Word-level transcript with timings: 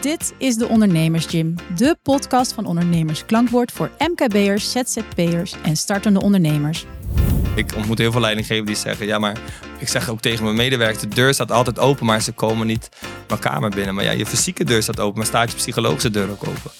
Dit 0.00 0.34
is 0.38 0.56
de 0.56 0.68
Ondernemers 0.68 1.26
Gym, 1.26 1.54
de 1.76 1.96
podcast 2.02 2.52
van 2.52 2.66
Ondernemers 2.66 3.24
Klankwoord 3.24 3.72
voor 3.72 3.90
MKB'ers, 3.98 4.70
ZZP'ers 4.72 5.54
en 5.62 5.76
startende 5.76 6.20
ondernemers. 6.20 6.86
Ik 7.54 7.74
ontmoet 7.76 7.98
heel 7.98 8.12
veel 8.12 8.20
leidinggevenden 8.20 8.74
die 8.74 8.82
zeggen, 8.82 9.06
ja 9.06 9.18
maar 9.18 9.38
ik 9.78 9.88
zeg 9.88 10.08
ook 10.08 10.20
tegen 10.20 10.44
mijn 10.44 10.56
medewerkers, 10.56 11.02
de 11.02 11.08
deur 11.08 11.34
staat 11.34 11.52
altijd 11.52 11.78
open, 11.78 12.06
maar 12.06 12.22
ze 12.22 12.32
komen 12.32 12.66
niet 12.66 12.88
mijn 13.28 13.40
kamer 13.40 13.70
binnen. 13.70 13.94
Maar 13.94 14.04
ja, 14.04 14.10
je 14.10 14.26
fysieke 14.26 14.64
deur 14.64 14.82
staat 14.82 15.00
open, 15.00 15.18
maar 15.18 15.26
staat 15.26 15.50
je 15.50 15.56
psychologische 15.56 16.10
deur 16.10 16.30
ook 16.30 16.48
open. 16.48 16.70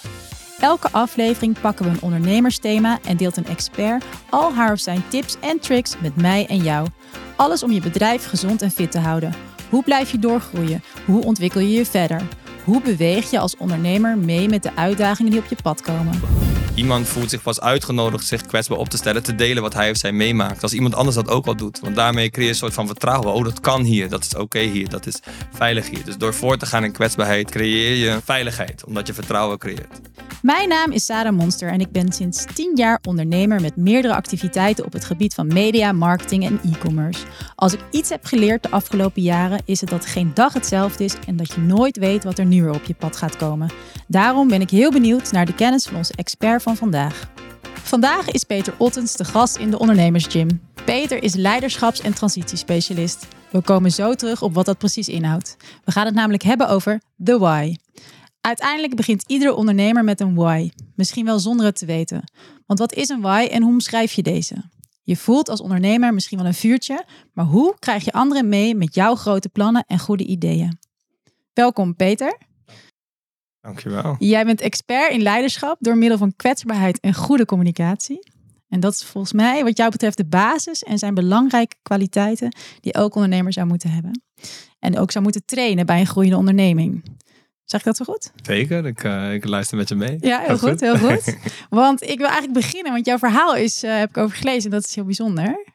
Elke 0.60 0.88
aflevering 0.90 1.60
pakken 1.60 1.84
we 1.84 1.90
een 1.90 2.02
ondernemersthema 2.02 2.98
en 3.06 3.16
deelt 3.16 3.36
een 3.36 3.46
expert 3.46 4.04
al 4.30 4.52
haar 4.54 4.72
of 4.72 4.80
zijn 4.80 5.02
tips 5.08 5.36
en 5.40 5.60
tricks 5.60 5.94
met 6.00 6.16
mij 6.16 6.46
en 6.46 6.62
jou. 6.62 6.88
Alles 7.36 7.62
om 7.62 7.72
je 7.72 7.80
bedrijf 7.80 8.26
gezond 8.26 8.62
en 8.62 8.70
fit 8.70 8.90
te 8.90 8.98
houden. 8.98 9.34
Hoe 9.68 9.82
blijf 9.82 10.10
je 10.10 10.18
doorgroeien? 10.18 10.82
Hoe 11.04 11.24
ontwikkel 11.24 11.60
je 11.60 11.72
je 11.72 11.86
verder? 11.86 12.22
Hoe 12.66 12.82
beweeg 12.82 13.30
je 13.30 13.38
als 13.38 13.56
ondernemer 13.56 14.18
mee 14.18 14.48
met 14.48 14.62
de 14.62 14.76
uitdagingen 14.76 15.30
die 15.30 15.40
op 15.40 15.46
je 15.46 15.56
pad 15.62 15.80
komen? 15.80 16.20
Iemand 16.74 17.08
voelt 17.08 17.30
zich 17.30 17.42
pas 17.42 17.60
uitgenodigd 17.60 18.26
zich 18.26 18.46
kwetsbaar 18.46 18.78
op 18.78 18.88
te 18.88 18.96
stellen, 18.96 19.22
te 19.22 19.34
delen 19.34 19.62
wat 19.62 19.74
hij 19.74 19.90
of 19.90 19.96
zij 19.96 20.12
meemaakt. 20.12 20.62
Als 20.62 20.72
iemand 20.72 20.94
anders 20.94 21.16
dat 21.16 21.28
ook 21.28 21.46
al 21.46 21.56
doet. 21.56 21.80
Want 21.80 21.94
daarmee 21.94 22.30
creëer 22.30 22.44
je 22.44 22.50
een 22.50 22.58
soort 22.58 22.74
van 22.74 22.86
vertrouwen. 22.86 23.32
Oh, 23.32 23.44
dat 23.44 23.60
kan 23.60 23.82
hier, 23.82 24.08
dat 24.08 24.24
is 24.24 24.34
oké 24.34 24.58
hier, 24.58 24.88
dat 24.88 25.06
is 25.06 25.20
veilig 25.52 25.90
hier. 25.90 26.04
Dus 26.04 26.16
door 26.16 26.34
voor 26.34 26.56
te 26.56 26.66
gaan 26.66 26.84
in 26.84 26.92
kwetsbaarheid 26.92 27.50
creëer 27.50 27.96
je 27.96 28.20
veiligheid, 28.24 28.84
omdat 28.84 29.06
je 29.06 29.14
vertrouwen 29.14 29.58
creëert. 29.58 30.00
Mijn 30.42 30.68
naam 30.68 30.92
is 30.92 31.04
Sarah 31.04 31.36
Monster 31.36 31.68
en 31.68 31.80
ik 31.80 31.90
ben 31.90 32.12
sinds 32.12 32.44
10 32.54 32.72
jaar 32.74 32.98
ondernemer 33.08 33.60
met 33.60 33.76
meerdere 33.76 34.14
activiteiten 34.14 34.84
op 34.84 34.92
het 34.92 35.04
gebied 35.04 35.34
van 35.34 35.46
media, 35.46 35.92
marketing 35.92 36.44
en 36.44 36.60
e-commerce. 36.72 37.24
Als 37.54 37.72
ik 37.72 37.80
iets 37.90 38.08
heb 38.08 38.24
geleerd 38.24 38.62
de 38.62 38.70
afgelopen 38.70 39.22
jaren 39.22 39.62
is 39.64 39.80
het 39.80 39.90
dat 39.90 40.06
geen 40.06 40.30
dag 40.34 40.52
hetzelfde 40.52 41.04
is 41.04 41.14
en 41.26 41.36
dat 41.36 41.52
je 41.52 41.60
nooit 41.60 41.96
weet 41.96 42.24
wat 42.24 42.38
er 42.38 42.44
nu 42.44 42.62
weer 42.62 42.74
op 42.74 42.84
je 42.84 42.94
pad 42.94 43.16
gaat 43.16 43.36
komen. 43.36 43.70
Daarom 44.08 44.48
ben 44.48 44.60
ik 44.60 44.70
heel 44.70 44.90
benieuwd 44.90 45.32
naar 45.32 45.46
de 45.46 45.54
kennis 45.54 45.84
van 45.84 45.96
onze 45.96 46.14
expert 46.14 46.62
van 46.62 46.76
vandaag. 46.76 47.30
Vandaag 47.82 48.30
is 48.30 48.44
Peter 48.44 48.74
Ottens 48.78 49.16
de 49.16 49.24
gast 49.24 49.56
in 49.56 49.70
de 49.70 49.78
Ondernemers 49.78 50.26
Gym. 50.26 50.60
Peter 50.84 51.22
is 51.22 51.34
leiderschaps- 51.34 52.00
en 52.00 52.14
transitiespecialist. 52.14 53.26
We 53.50 53.60
komen 53.60 53.90
zo 53.90 54.14
terug 54.14 54.42
op 54.42 54.54
wat 54.54 54.66
dat 54.66 54.78
precies 54.78 55.08
inhoudt. 55.08 55.56
We 55.84 55.92
gaan 55.92 56.06
het 56.06 56.14
namelijk 56.14 56.42
hebben 56.42 56.68
over 56.68 57.00
the 57.24 57.38
why. 57.38 57.76
Uiteindelijk 58.46 58.96
begint 58.96 59.24
iedere 59.26 59.54
ondernemer 59.54 60.04
met 60.04 60.20
een 60.20 60.34
why. 60.34 60.70
Misschien 60.94 61.24
wel 61.24 61.38
zonder 61.38 61.66
het 61.66 61.76
te 61.78 61.86
weten. 61.86 62.32
Want 62.66 62.78
wat 62.78 62.94
is 62.94 63.08
een 63.08 63.20
why 63.20 63.48
en 63.50 63.62
hoe 63.62 63.72
omschrijf 63.72 64.12
je 64.12 64.22
deze? 64.22 64.70
Je 65.02 65.16
voelt 65.16 65.48
als 65.48 65.60
ondernemer 65.60 66.14
misschien 66.14 66.38
wel 66.38 66.46
een 66.46 66.54
vuurtje, 66.54 67.04
maar 67.32 67.44
hoe 67.44 67.76
krijg 67.78 68.04
je 68.04 68.12
anderen 68.12 68.48
mee 68.48 68.74
met 68.74 68.94
jouw 68.94 69.14
grote 69.14 69.48
plannen 69.48 69.84
en 69.86 69.98
goede 69.98 70.24
ideeën? 70.24 70.78
Welkom 71.52 71.96
Peter. 71.96 72.38
Dankjewel. 73.60 74.16
Jij 74.18 74.44
bent 74.44 74.60
expert 74.60 75.12
in 75.12 75.22
leiderschap 75.22 75.76
door 75.80 75.96
middel 75.96 76.18
van 76.18 76.36
kwetsbaarheid 76.36 77.00
en 77.00 77.14
goede 77.14 77.44
communicatie. 77.44 78.32
En 78.68 78.80
dat 78.80 78.92
is 78.92 79.04
volgens 79.04 79.32
mij 79.32 79.64
wat 79.64 79.76
jou 79.76 79.90
betreft 79.90 80.16
de 80.16 80.26
basis 80.26 80.82
en 80.82 80.98
zijn 80.98 81.14
belangrijke 81.14 81.76
kwaliteiten 81.82 82.56
die 82.80 82.92
elk 82.92 83.14
ondernemer 83.14 83.52
zou 83.52 83.66
moeten 83.66 83.90
hebben. 83.90 84.22
En 84.78 84.98
ook 84.98 85.10
zou 85.10 85.24
moeten 85.24 85.44
trainen 85.44 85.86
bij 85.86 86.00
een 86.00 86.06
groeiende 86.06 86.36
onderneming. 86.36 87.14
Zeg 87.66 87.80
ik 87.80 87.86
dat 87.86 87.96
zo 87.96 88.04
goed? 88.04 88.32
Zeker, 88.42 88.86
ik, 88.86 89.04
uh, 89.04 89.32
ik 89.32 89.44
luister 89.44 89.76
met 89.76 89.88
je 89.88 89.94
mee. 89.94 90.16
Ja, 90.20 90.40
heel 90.40 90.58
goed, 90.58 90.80
heel 90.80 90.98
goed. 90.98 91.36
Want 91.70 92.02
ik 92.02 92.18
wil 92.18 92.26
eigenlijk 92.26 92.58
beginnen, 92.58 92.92
want 92.92 93.06
jouw 93.06 93.18
verhaal 93.18 93.56
is, 93.56 93.84
uh, 93.84 93.98
heb 93.98 94.08
ik 94.08 94.16
over 94.16 94.36
gelezen 94.36 94.64
en 94.64 94.70
dat 94.70 94.84
is 94.84 94.94
heel 94.94 95.04
bijzonder. 95.04 95.74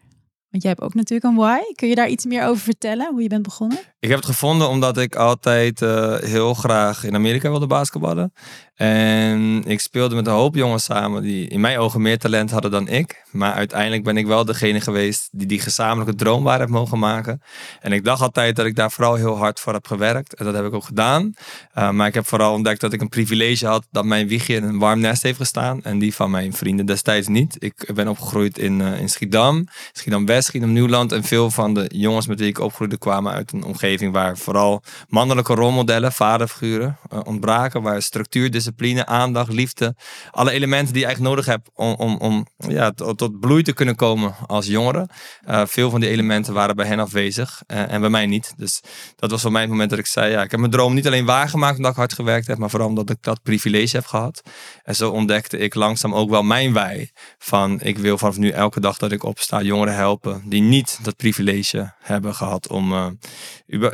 Want 0.49 0.63
jij 0.63 0.71
hebt 0.71 0.81
ook 0.81 0.93
natuurlijk 0.93 1.33
een 1.33 1.39
why. 1.39 1.59
Kun 1.75 1.87
je 1.87 1.95
daar 1.95 2.09
iets 2.09 2.25
meer 2.25 2.45
over 2.45 2.63
vertellen, 2.63 3.11
hoe 3.11 3.21
je 3.21 3.27
bent 3.27 3.41
begonnen? 3.41 3.77
Ik 3.99 4.09
heb 4.09 4.17
het 4.17 4.27
gevonden 4.27 4.69
omdat 4.69 4.97
ik 4.97 5.15
altijd 5.15 5.81
uh, 5.81 6.15
heel 6.17 6.53
graag 6.53 7.03
in 7.03 7.15
Amerika 7.15 7.49
wilde 7.49 7.67
basketballen. 7.67 8.33
En 8.81 9.63
ik 9.65 9.79
speelde 9.79 10.15
met 10.15 10.27
een 10.27 10.33
hoop 10.33 10.55
jongens 10.55 10.83
samen 10.83 11.21
die 11.21 11.47
in 11.47 11.59
mijn 11.59 11.77
ogen 11.77 12.01
meer 12.01 12.17
talent 12.17 12.51
hadden 12.51 12.71
dan 12.71 12.87
ik. 12.87 13.23
Maar 13.31 13.53
uiteindelijk 13.53 14.03
ben 14.03 14.17
ik 14.17 14.25
wel 14.25 14.45
degene 14.45 14.81
geweest 14.81 15.29
die 15.31 15.47
die 15.47 15.59
gezamenlijke 15.59 16.15
droom 16.15 16.43
waar 16.43 16.59
heb 16.59 16.69
mogen 16.69 16.99
maken. 16.99 17.41
En 17.79 17.91
ik 17.91 18.03
dacht 18.03 18.21
altijd 18.21 18.55
dat 18.55 18.65
ik 18.65 18.75
daar 18.75 18.91
vooral 18.91 19.15
heel 19.15 19.37
hard 19.37 19.59
voor 19.59 19.73
heb 19.73 19.87
gewerkt. 19.87 20.35
En 20.35 20.45
dat 20.45 20.53
heb 20.53 20.65
ik 20.65 20.73
ook 20.73 20.83
gedaan. 20.83 21.33
Uh, 21.77 21.89
maar 21.89 22.07
ik 22.07 22.13
heb 22.13 22.27
vooral 22.27 22.53
ontdekt 22.53 22.81
dat 22.81 22.93
ik 22.93 23.01
een 23.01 23.09
privilege 23.09 23.67
had 23.67 23.87
dat 23.91 24.05
mijn 24.05 24.27
wiegje 24.27 24.55
in 24.55 24.63
een 24.63 24.79
warm 24.79 24.99
nest 24.99 25.23
heeft 25.23 25.37
gestaan. 25.37 25.83
En 25.83 25.99
die 25.99 26.15
van 26.15 26.31
mijn 26.31 26.53
vrienden 26.53 26.85
destijds 26.85 27.27
niet. 27.27 27.55
Ik 27.59 27.89
ben 27.93 28.07
opgegroeid 28.07 28.57
in, 28.57 28.79
uh, 28.79 28.99
in 28.99 29.09
Schiedam, 29.09 29.67
Schiedam-West, 29.91 30.47
Schiedam-Nieuwland. 30.47 31.11
En 31.11 31.23
veel 31.23 31.51
van 31.51 31.73
de 31.73 31.89
jongens 31.93 32.27
met 32.27 32.39
wie 32.39 32.49
ik 32.49 32.59
opgroeide 32.59 32.97
kwamen 32.97 33.33
uit 33.33 33.51
een 33.51 33.63
omgeving 33.63 34.13
waar 34.13 34.37
vooral 34.37 34.81
mannelijke 35.07 35.53
rolmodellen, 35.53 36.11
vaderfiguren 36.11 36.97
uh, 37.13 37.19
ontbraken. 37.23 37.81
Waar 37.81 38.01
structuur, 38.01 38.51
discipline, 38.75 39.05
aandacht, 39.05 39.51
liefde, 39.51 39.95
alle 40.31 40.51
elementen 40.51 40.93
die 40.93 41.01
je 41.01 41.07
eigenlijk 41.07 41.35
nodig 41.35 41.45
hebt 41.45 41.69
om, 41.73 41.93
om, 41.93 42.17
om 42.17 42.47
ja, 42.57 42.91
tot, 42.91 43.39
bloei 43.39 43.63
te 43.63 43.73
kunnen 43.73 43.95
komen 43.95 44.35
als 44.47 44.65
jongere. 44.65 45.07
Uh, 45.49 45.61
veel 45.65 45.89
van 45.89 45.99
die 45.99 46.09
elementen 46.09 46.53
waren 46.53 46.75
bij 46.75 46.85
hen 46.85 46.99
afwezig 46.99 47.61
uh, 47.67 47.91
en 47.91 48.01
bij 48.01 48.09
mij 48.09 48.25
niet. 48.25 48.53
Dus 48.57 48.81
dat 49.15 49.31
was 49.31 49.41
voor 49.41 49.51
mij 49.51 49.61
het 49.61 49.69
moment 49.69 49.89
dat 49.89 49.99
ik 49.99 50.05
zei, 50.05 50.31
ja, 50.31 50.43
ik 50.43 50.51
heb 50.51 50.59
mijn 50.59 50.71
droom 50.71 50.93
niet 50.93 51.07
alleen 51.07 51.25
waargemaakt 51.25 51.77
omdat 51.77 51.91
ik 51.91 51.97
hard 51.97 52.13
gewerkt 52.13 52.47
heb, 52.47 52.57
maar 52.57 52.69
vooral 52.69 52.87
omdat 52.87 53.09
ik 53.09 53.17
dat 53.21 53.41
privilege 53.43 53.95
heb 53.95 54.05
gehad. 54.05 54.41
En 54.83 54.95
zo 54.95 55.11
ontdekte 55.11 55.57
ik 55.57 55.75
langzaam 55.75 56.15
ook 56.15 56.29
wel 56.29 56.43
mijn 56.43 56.73
wij. 56.73 57.11
Van 57.37 57.79
ik 57.81 57.97
wil 57.97 58.17
vanaf 58.17 58.37
nu 58.37 58.49
elke 58.49 58.79
dag 58.79 58.97
dat 58.97 59.11
ik 59.11 59.23
opsta 59.23 59.61
jongeren 59.61 59.95
helpen 59.95 60.41
die 60.45 60.61
niet 60.61 60.99
dat 61.03 61.15
privilege 61.15 61.93
hebben 61.99 62.35
gehad 62.35 62.67
om 62.67 62.91
uh, 62.91 63.07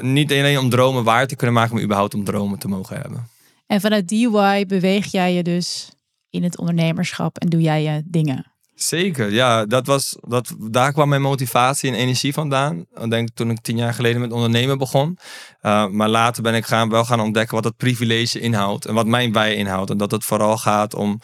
niet 0.02 0.32
alleen 0.32 0.60
om 0.60 0.70
dromen 0.70 1.04
waar 1.04 1.28
te 1.28 1.36
kunnen 1.36 1.56
maken, 1.56 1.74
maar 1.74 1.84
überhaupt 1.84 2.14
om 2.14 2.24
dromen 2.24 2.60
te 2.60 2.68
mogen 2.68 2.96
hebben. 2.96 3.37
En 3.68 3.82
vanuit 3.82 4.08
DIY 4.08 4.66
beweeg 4.68 5.06
jij 5.06 5.34
je 5.34 5.44
dus 5.44 5.90
in 6.30 6.44
het 6.44 6.58
ondernemerschap 6.58 7.38
en 7.38 7.50
doe 7.50 7.62
jij 7.62 7.84
je 7.84 8.04
dingen? 8.06 8.58
Zeker, 8.80 9.32
ja. 9.32 9.66
Dat 9.66 9.86
was, 9.88 10.18
dat, 10.28 10.56
daar 10.60 10.94
kwam 10.94 11.10
mijn 11.10 11.22
motivatie 11.22 11.90
en 11.90 11.96
energie 11.96 12.34
vandaan. 12.34 12.86
Ik 13.02 13.10
denk 13.10 13.30
toen 13.34 13.50
ik 13.50 13.62
tien 13.62 13.78
jaar 13.78 13.94
geleden 13.94 14.22
met 14.22 14.32
ondernemen 14.32 14.78
begon. 14.78 15.18
Uh, 15.62 15.88
maar 15.88 16.10
later 16.10 16.44
ben 16.44 16.54
ik 16.56 16.66
gaan, 16.66 16.90
wel 16.90 17.06
gaan 17.06 17.20
ontdekken 17.20 17.56
wat 17.56 17.64
dat 17.64 17.78
privilege 17.78 18.40
inhoudt. 18.40 18.86
En 18.86 18.94
wat 18.94 19.06
mijn 19.06 19.34
wij 19.34 19.56
inhoudt. 19.56 19.90
En 19.90 19.98
dat 19.98 20.12
het 20.12 20.26
vooral 20.26 20.58
gaat 20.58 20.94
om 20.94 21.20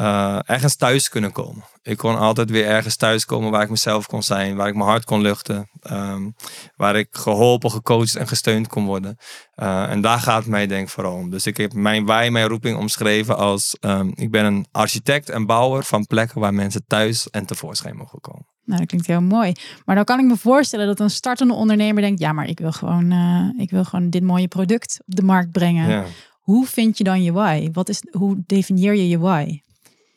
uh, 0.00 0.38
ergens 0.44 0.76
thuis 0.76 1.08
kunnen 1.08 1.32
komen. 1.32 1.64
Ik 1.82 1.96
kon 1.96 2.18
altijd 2.18 2.50
weer 2.50 2.66
ergens 2.66 2.96
thuis 2.96 3.24
komen 3.24 3.50
waar 3.50 3.62
ik 3.62 3.70
mezelf 3.70 4.06
kon 4.06 4.22
zijn. 4.22 4.56
Waar 4.56 4.68
ik 4.68 4.74
mijn 4.74 4.88
hart 4.88 5.04
kon 5.04 5.20
luchten. 5.20 5.70
Um, 5.90 6.34
waar 6.76 6.96
ik 6.96 7.08
geholpen, 7.10 7.70
gecoacht 7.70 8.16
en 8.16 8.28
gesteund 8.28 8.68
kon 8.68 8.84
worden. 8.84 9.16
Uh, 9.56 9.90
en 9.90 10.00
daar 10.00 10.20
gaat 10.20 10.46
mij 10.46 10.66
denk 10.66 10.82
ik 10.82 10.92
vooral 10.92 11.14
om. 11.14 11.30
Dus 11.30 11.46
ik 11.46 11.56
heb 11.56 11.72
mijn 11.72 12.06
wij, 12.06 12.30
mijn 12.30 12.48
roeping 12.48 12.78
omschreven 12.78 13.36
als... 13.36 13.76
Um, 13.80 14.12
ik 14.14 14.30
ben 14.30 14.44
een 14.44 14.66
architect 14.72 15.30
en 15.30 15.46
bouwer 15.46 15.84
van 15.84 16.06
plekken 16.06 16.40
waar 16.40 16.54
mensen 16.54 16.84
thuis 16.86 17.30
en 17.30 17.46
tevoorschijn 17.46 17.96
mogen 17.96 18.20
komen. 18.20 18.46
Nou, 18.64 18.80
dat 18.80 18.88
klinkt 18.88 19.06
heel 19.06 19.20
mooi. 19.20 19.52
Maar 19.84 19.94
dan 19.94 20.04
kan 20.04 20.18
ik 20.18 20.24
me 20.24 20.36
voorstellen 20.36 20.86
dat 20.86 21.00
een 21.00 21.10
startende 21.10 21.54
ondernemer 21.54 22.02
denkt: 22.02 22.20
ja, 22.20 22.32
maar 22.32 22.48
ik 22.48 22.58
wil 22.58 22.72
gewoon, 22.72 23.12
uh, 23.12 23.60
ik 23.60 23.70
wil 23.70 23.84
gewoon 23.84 24.10
dit 24.10 24.22
mooie 24.22 24.48
product 24.48 25.00
op 25.06 25.14
de 25.14 25.22
markt 25.22 25.50
brengen. 25.50 25.90
Ja. 25.90 26.04
Hoe 26.40 26.66
vind 26.66 26.98
je 26.98 27.04
dan 27.04 27.22
je 27.22 27.32
why? 27.32 27.68
Wat 27.72 27.88
is, 27.88 28.02
hoe 28.10 28.42
definieer 28.46 28.94
je 28.94 29.08
je 29.08 29.18
why? 29.18 29.60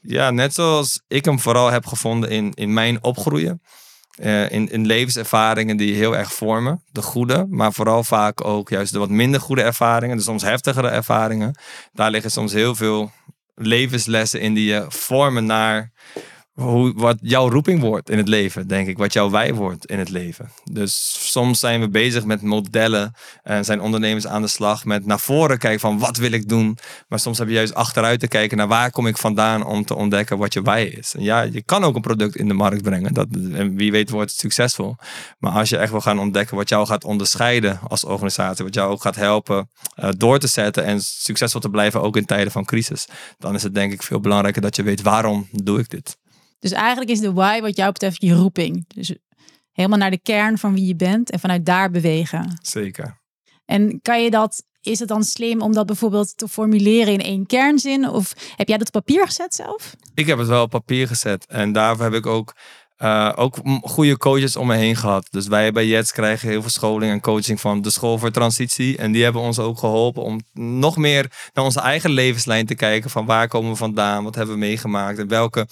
Ja, 0.02 0.32
net 0.32 0.54
zoals 0.54 1.02
ik 1.08 1.26
hem 1.26 1.40
vooral 1.40 1.72
heb 1.72 1.86
gevonden 1.86 2.30
in, 2.30 2.52
in 2.54 2.74
mijn 2.74 3.04
opgroeien. 3.04 3.62
Uh, 4.20 4.52
in, 4.52 4.72
in 4.72 4.86
levenservaringen 4.86 5.78
die 5.78 5.96
heel 5.96 6.18
erg 6.18 6.34
vormen. 6.34 6.84
De 6.92 7.02
goede, 7.02 7.46
maar 7.50 7.74
vooral 7.74 8.04
vaak 8.04 8.46
ook 8.46 8.70
juist 8.70 8.94
de 8.94 9.00
wat 9.00 9.10
minder 9.10 9.40
goede 9.40 9.62
ervaringen. 9.62 10.18
De 10.18 10.24
soms 10.24 10.44
heftigere 10.44 10.88
ervaringen. 10.88 11.60
Daar 11.94 12.12
liggen 12.12 12.32
soms 12.32 12.54
heel 12.54 12.76
veel 12.76 13.12
levenslessen 13.56 14.42
in 14.42 14.54
die 14.54 14.66
je 14.66 14.86
vormen 14.88 15.46
naar 15.46 15.92
wat 16.54 17.18
jouw 17.22 17.50
roeping 17.50 17.82
wordt 17.82 18.10
in 18.10 18.18
het 18.18 18.28
leven, 18.28 18.68
denk 18.68 18.88
ik. 18.88 18.98
Wat 18.98 19.14
jouw 19.14 19.30
wij 19.30 19.54
wordt 19.54 19.86
in 19.86 20.00
het 20.00 20.10
leven. 20.10 20.50
Dus 20.72 21.16
soms 21.32 21.60
zijn 21.60 21.80
we 21.80 21.90
bezig 21.90 22.26
met 22.26 22.42
modellen 22.42 23.14
en 23.44 23.66
zijn 23.66 23.82
ondernemers 23.82 24.28
aan 24.28 24.42
de 24.42 24.48
slag 24.48 24.86
met 24.86 25.06
naar 25.06 25.20
voren 25.20 25.58
kijken 25.58 25.80
van 25.80 26.00
wat 26.00 26.18
wil 26.18 26.32
ik 26.32 26.50
doen. 26.50 26.78
Maar 27.08 27.20
soms 27.20 27.38
heb 27.38 27.48
je 27.48 27.54
juist 27.54 27.74
achteruit 27.74 28.20
te 28.20 28.28
kijken 28.28 28.58
naar 28.58 28.68
waar 28.68 28.92
kom 28.92 29.08
ik 29.08 29.18
vandaan 29.18 29.66
om 29.66 29.86
te 29.86 29.96
ontdekken 29.96 30.38
wat 30.38 30.54
je 30.54 30.62
wij 30.62 30.86
is. 30.88 31.14
En 31.14 31.24
ja, 31.24 31.42
je 31.42 31.62
kan 31.62 31.84
ook 31.84 31.96
een 31.96 32.02
product 32.02 32.36
in 32.36 32.48
de 32.48 32.54
markt 32.54 32.82
brengen. 32.82 33.14
Dat, 33.14 33.28
en 33.54 33.76
wie 33.76 33.92
weet 33.92 34.10
wordt 34.10 34.32
het 34.32 34.40
succesvol. 34.40 34.96
Maar 35.40 35.52
als 35.52 35.70
je 35.70 35.78
echt 35.78 35.92
wil 35.92 36.02
gaan 36.02 36.20
ontdekken 36.20 36.58
wat 36.58 36.70
jou 36.70 36.86
gaat 36.88 37.04
onderscheiden 37.04 37.80
als 37.88 38.04
organisatie, 38.04 38.66
wat 38.66 38.74
jou 38.74 38.92
ook 38.92 39.02
gaat 39.02 39.16
helpen 39.16 39.70
uh, 40.00 40.10
door 40.18 40.40
te 40.40 40.48
zetten 40.48 40.84
en 40.84 41.02
succesvol 41.02 41.62
te 41.62 41.70
blijven 41.70 42.02
ook 42.02 42.18
in 42.18 42.26
tijden 42.26 42.52
van 42.52 42.66
crisis, 42.66 43.08
dan 43.38 43.56
is 43.56 43.64
het 43.64 43.74
denk 43.74 43.92
ik 43.92 44.04
veel 44.04 44.20
belangrijker 44.20 44.62
dat 44.62 44.76
je 44.76 44.84
weet 44.84 45.02
waarom 45.02 45.48
doe 45.52 45.80
ik 45.80 45.90
dit. 45.90 46.20
Dus 46.62 46.72
eigenlijk 46.72 47.12
is 47.12 47.20
de 47.20 47.34
why 47.34 47.62
wat 47.62 47.76
jou 47.76 47.92
betreft 47.92 48.22
je 48.22 48.34
roeping. 48.34 48.86
Dus 48.88 49.16
helemaal 49.72 49.98
naar 49.98 50.12
de 50.12 50.22
kern 50.22 50.58
van 50.58 50.74
wie 50.74 50.86
je 50.86 50.96
bent 50.96 51.32
en 51.32 51.40
vanuit 51.40 51.66
daar 51.66 51.92
bewegen. 51.92 52.60
Zeker. 52.62 53.20
En 53.66 54.02
kan 54.02 54.24
je 54.24 54.30
dat, 54.30 54.64
is 54.82 55.00
het 55.00 55.08
dan 55.08 55.24
slim 55.24 55.62
om 55.62 55.74
dat 55.74 55.86
bijvoorbeeld 55.86 56.38
te 56.38 56.48
formuleren 56.48 57.14
in 57.14 57.22
één 57.22 57.46
kernzin? 57.46 58.10
Of 58.10 58.34
heb 58.56 58.68
jij 58.68 58.78
dat 58.78 58.88
op 58.88 58.94
papier 58.94 59.26
gezet 59.26 59.54
zelf? 59.54 59.96
Ik 60.14 60.28
heb 60.28 60.38
het 60.38 60.48
wel 60.48 60.64
op 60.64 60.70
papier 60.70 61.08
gezet. 61.08 61.46
En 61.46 61.72
daarvoor 61.72 62.04
heb 62.04 62.14
ik 62.14 62.26
ook 62.26 62.56
uh, 63.02 63.32
ook 63.36 63.58
goede 63.82 64.18
coaches 64.18 64.56
om 64.56 64.68
me 64.68 64.76
heen 64.76 64.96
gehad. 64.96 65.28
Dus 65.30 65.48
wij 65.48 65.72
bij 65.72 65.88
Jets 65.88 66.12
krijgen 66.12 66.50
heel 66.50 66.62
veel 66.62 66.70
scholing 66.70 67.12
en 67.12 67.22
coaching 67.22 67.62
van 67.62 67.82
de 67.82 67.92
school 67.92 68.18
voor 68.18 68.32
transitie. 68.32 68.98
En 68.98 69.12
die 69.12 69.24
hebben 69.24 69.42
ons 69.42 69.60
ook 69.60 69.78
geholpen 69.78 70.24
om 70.24 70.42
nog 70.54 70.98
meer 70.98 71.32
naar 71.54 71.66
onze 71.66 71.80
eigen 71.80 72.10
levenslijn 72.10 72.66
te 72.66 72.76
kijken. 72.76 73.10
Van 73.10 73.26
waar 73.26 73.48
komen 73.48 73.72
we 73.72 73.78
vandaan? 73.78 74.24
Wat 74.24 74.36
hebben 74.36 74.54
we 74.54 74.60
meegemaakt? 74.60 75.20
En 75.20 75.28
welke 75.28 75.68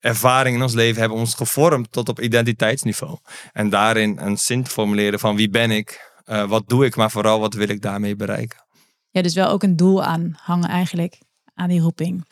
ervaringen 0.00 0.58
in 0.58 0.64
ons 0.64 0.74
leven 0.74 1.00
hebben 1.00 1.18
ons 1.18 1.34
gevormd 1.34 1.92
tot 1.92 2.08
op 2.08 2.20
identiteitsniveau. 2.20 3.18
En 3.52 3.68
daarin 3.68 4.18
een 4.20 4.38
zin 4.38 4.62
te 4.62 4.70
formuleren 4.70 5.18
van 5.18 5.36
wie 5.36 5.50
ben 5.50 5.70
ik? 5.70 6.12
Uh, 6.26 6.44
wat 6.44 6.68
doe 6.68 6.84
ik? 6.84 6.96
Maar 6.96 7.10
vooral 7.10 7.40
wat 7.40 7.54
wil 7.54 7.68
ik 7.68 7.82
daarmee 7.82 8.16
bereiken? 8.16 8.66
Ja, 9.10 9.22
dus 9.22 9.34
wel 9.34 9.48
ook 9.48 9.62
een 9.62 9.76
doel 9.76 10.04
aan 10.04 10.36
hangen 10.42 10.68
eigenlijk. 10.68 11.18
Aan 11.54 11.68
die 11.68 11.80
roeping. 11.80 12.24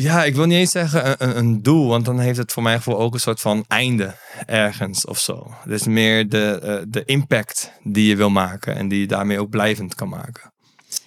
Ja, 0.00 0.24
ik 0.24 0.34
wil 0.34 0.46
niet 0.46 0.58
eens 0.58 0.70
zeggen 0.70 1.22
een, 1.22 1.38
een, 1.38 1.62
doel, 1.62 1.88
want 1.88 2.04
dan 2.04 2.18
heeft 2.18 2.38
het 2.38 2.52
voor 2.52 2.62
mij 2.62 2.76
gevoel 2.76 2.98
ook 2.98 3.14
een 3.14 3.20
soort 3.20 3.40
van 3.40 3.64
einde 3.68 4.14
ergens 4.46 5.06
of 5.06 5.18
zo. 5.18 5.54
Het 5.62 5.72
is 5.72 5.86
meer 5.86 6.28
de, 6.28 6.60
uh, 6.64 6.92
de 6.92 7.04
impact 7.04 7.72
die 7.82 8.08
je 8.08 8.16
wil 8.16 8.30
maken 8.30 8.76
en 8.76 8.88
die 8.88 9.00
je 9.00 9.06
daarmee 9.06 9.40
ook 9.40 9.50
blijvend 9.50 9.94
kan 9.94 10.08
maken. 10.08 10.52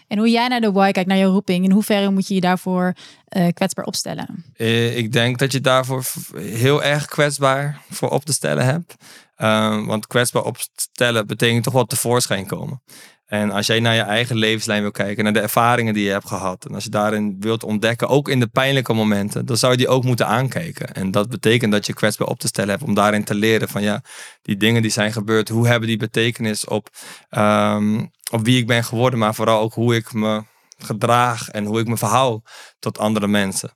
En 0.08 0.18
hoe 0.18 0.30
jij 0.30 0.48
naar 0.48 0.62
de 0.62 0.72
why 0.72 0.92
kijkt, 0.92 1.10
naar 1.10 1.18
je 1.18 1.26
roeping, 1.26 1.64
in 1.64 1.72
hoeverre 1.72 2.12
moet 2.12 2.28
je 2.28 2.34
je 2.34 2.42
daarvoor 2.42 2.94
uh, 3.38 3.48
kwetsbaar 3.54 3.86
opstellen? 3.86 4.46
Uh, 4.58 4.98
ik 4.98 5.12
denk 5.12 5.40
dat 5.40 5.52
je 5.52 5.62
daarvoor 5.62 6.04
heel 6.36 6.84
erg 6.84 7.06
kwetsbaar 7.06 7.82
voor 7.90 8.10
op 8.10 8.26
te 8.26 8.34
stellen 8.34 8.66
hebt. 8.66 8.96
Uh, 9.38 9.86
want 9.86 10.08
kwetsbaar 10.08 10.44
opstellen 10.44 11.28
betekent 11.28 11.64
toch 11.64 11.74
wel 11.74 11.86
tevoorschijn 11.86 12.46
komen. 12.46 12.82
En 13.32 13.52
als 13.52 13.68
jij 13.68 13.80
naar 13.80 13.96
je 13.96 14.02
eigen 14.02 14.38
levenslijn 14.38 14.82
wil 14.82 14.92
kijken, 14.92 15.24
naar 15.24 15.34
de 15.34 15.40
ervaringen 15.40 15.94
die 15.94 16.04
je 16.04 16.12
hebt 16.12 16.28
gehad. 16.28 16.66
En 16.66 16.76
als 16.76 16.84
je 16.84 16.90
daarin 16.90 17.38
wilt 17.40 17.64
ontdekken, 17.64 18.08
ook 18.08 18.30
in 18.30 18.40
de 18.40 18.48
pijnlijke 18.48 18.94
momenten, 18.94 19.46
dan 19.46 19.58
zou 19.58 19.72
je 19.72 19.78
die 19.78 19.88
ook 19.88 20.04
moeten 20.04 20.28
aankijken. 20.28 20.94
En 20.94 21.12
dat 21.12 21.30
betekent 21.30 21.72
dat 21.72 21.86
je 21.86 21.94
kwetsbaar 21.94 22.28
op 22.28 22.40
te 22.40 22.48
stellen 22.48 22.70
hebt 22.70 22.84
om 22.84 22.94
daarin 22.94 23.24
te 23.24 23.36
leren 23.36 23.70
van 23.70 23.82
ja, 23.82 24.02
die 24.42 24.58
dingen 24.58 24.82
die 24.82 24.92
zijn 24.92 25.14
gebeurd, 25.14 25.50
hoe 25.50 25.68
hebben 25.68 25.88
die 25.88 25.98
betekenis 25.98 26.66
op, 26.66 26.90
um, 27.30 28.12
op 28.32 28.46
wie 28.46 28.58
ik 28.58 28.68
ben 28.68 28.84
geworden, 28.84 29.20
maar 29.20 29.36
vooral 29.36 29.62
ook 29.62 29.74
hoe 29.74 29.96
ik 29.96 30.14
me 30.14 30.44
gedraag 30.78 31.50
en 31.50 31.66
hoe 31.66 31.80
ik 31.80 31.88
me 31.88 31.98
verhoud 31.98 32.50
tot 32.80 32.98
andere 32.98 33.28
mensen. 33.28 33.72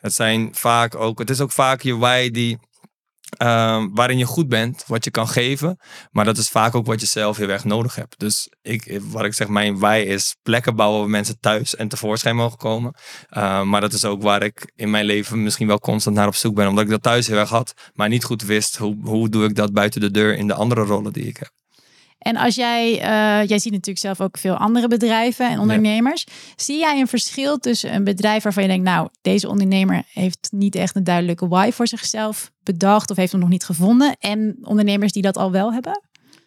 Het 0.00 0.12
zijn 0.12 0.48
vaak 0.52 0.94
ook, 0.94 1.18
het 1.18 1.30
is 1.30 1.40
ook 1.40 1.52
vaak 1.52 1.80
je 1.80 1.98
wij 1.98 2.30
die 2.30 2.58
Ehm, 3.36 3.88
waarin 3.92 4.18
je 4.18 4.24
goed 4.24 4.48
bent, 4.48 4.84
wat 4.86 5.04
je 5.04 5.10
kan 5.10 5.28
geven. 5.28 5.80
Maar 6.10 6.24
dat 6.24 6.38
is 6.38 6.48
vaak 6.48 6.74
ook 6.74 6.86
wat 6.86 7.00
je 7.00 7.06
zelf 7.06 7.36
heel 7.36 7.48
erg 7.48 7.64
nodig 7.64 7.94
hebt. 7.94 8.18
Dus 8.18 8.48
ik, 8.62 9.00
wat 9.02 9.24
ik 9.24 9.34
zeg, 9.34 9.48
mijn 9.48 9.78
wij 9.78 10.04
is 10.04 10.36
plekken 10.42 10.76
bouwen 10.76 11.00
waar 11.00 11.10
mensen 11.10 11.40
thuis 11.40 11.76
en 11.76 11.88
tevoorschijn 11.88 12.36
mogen 12.36 12.58
komen. 12.58 12.94
Ehm, 13.28 13.68
maar 13.68 13.80
dat 13.80 13.92
is 13.92 14.04
ook 14.04 14.22
waar 14.22 14.42
ik 14.42 14.72
in 14.74 14.90
mijn 14.90 15.04
leven 15.04 15.42
misschien 15.42 15.66
wel 15.66 15.78
constant 15.78 16.16
naar 16.16 16.26
op 16.26 16.34
zoek 16.34 16.54
ben. 16.54 16.68
Omdat 16.68 16.84
ik 16.84 16.90
dat 16.90 17.02
thuis 17.02 17.26
heel 17.26 17.38
erg 17.38 17.50
had, 17.50 17.72
maar 17.92 18.08
niet 18.08 18.24
goed 18.24 18.42
wist 18.42 18.76
hoe, 18.76 18.96
hoe 19.02 19.28
doe 19.28 19.44
ik 19.44 19.54
dat 19.54 19.72
buiten 19.72 20.00
de 20.00 20.10
deur 20.10 20.36
in 20.36 20.46
de 20.46 20.54
andere 20.54 20.82
rollen 20.82 21.12
die 21.12 21.26
ik 21.26 21.36
heb. 21.36 21.59
En 22.20 22.36
als 22.36 22.54
jij, 22.54 22.92
uh, 22.92 23.48
jij 23.48 23.58
ziet 23.58 23.72
natuurlijk 23.72 23.98
zelf 23.98 24.20
ook 24.20 24.38
veel 24.38 24.54
andere 24.54 24.88
bedrijven 24.88 25.50
en 25.50 25.58
ondernemers. 25.58 26.26
Zie 26.56 26.78
jij 26.78 27.00
een 27.00 27.06
verschil 27.06 27.58
tussen 27.58 27.94
een 27.94 28.04
bedrijf 28.04 28.42
waarvan 28.42 28.62
je 28.62 28.68
denkt, 28.68 28.84
nou, 28.84 29.08
deze 29.22 29.48
ondernemer 29.48 30.02
heeft 30.12 30.48
niet 30.52 30.74
echt 30.74 30.96
een 30.96 31.04
duidelijke 31.04 31.48
why 31.48 31.70
voor 31.72 31.86
zichzelf 31.86 32.50
bedacht 32.62 33.10
of 33.10 33.16
heeft 33.16 33.32
hem 33.32 33.40
nog 33.40 33.50
niet 33.50 33.64
gevonden, 33.64 34.16
en 34.18 34.58
ondernemers 34.62 35.12
die 35.12 35.22
dat 35.22 35.36
al 35.36 35.50
wel 35.50 35.72
hebben? 35.72 36.02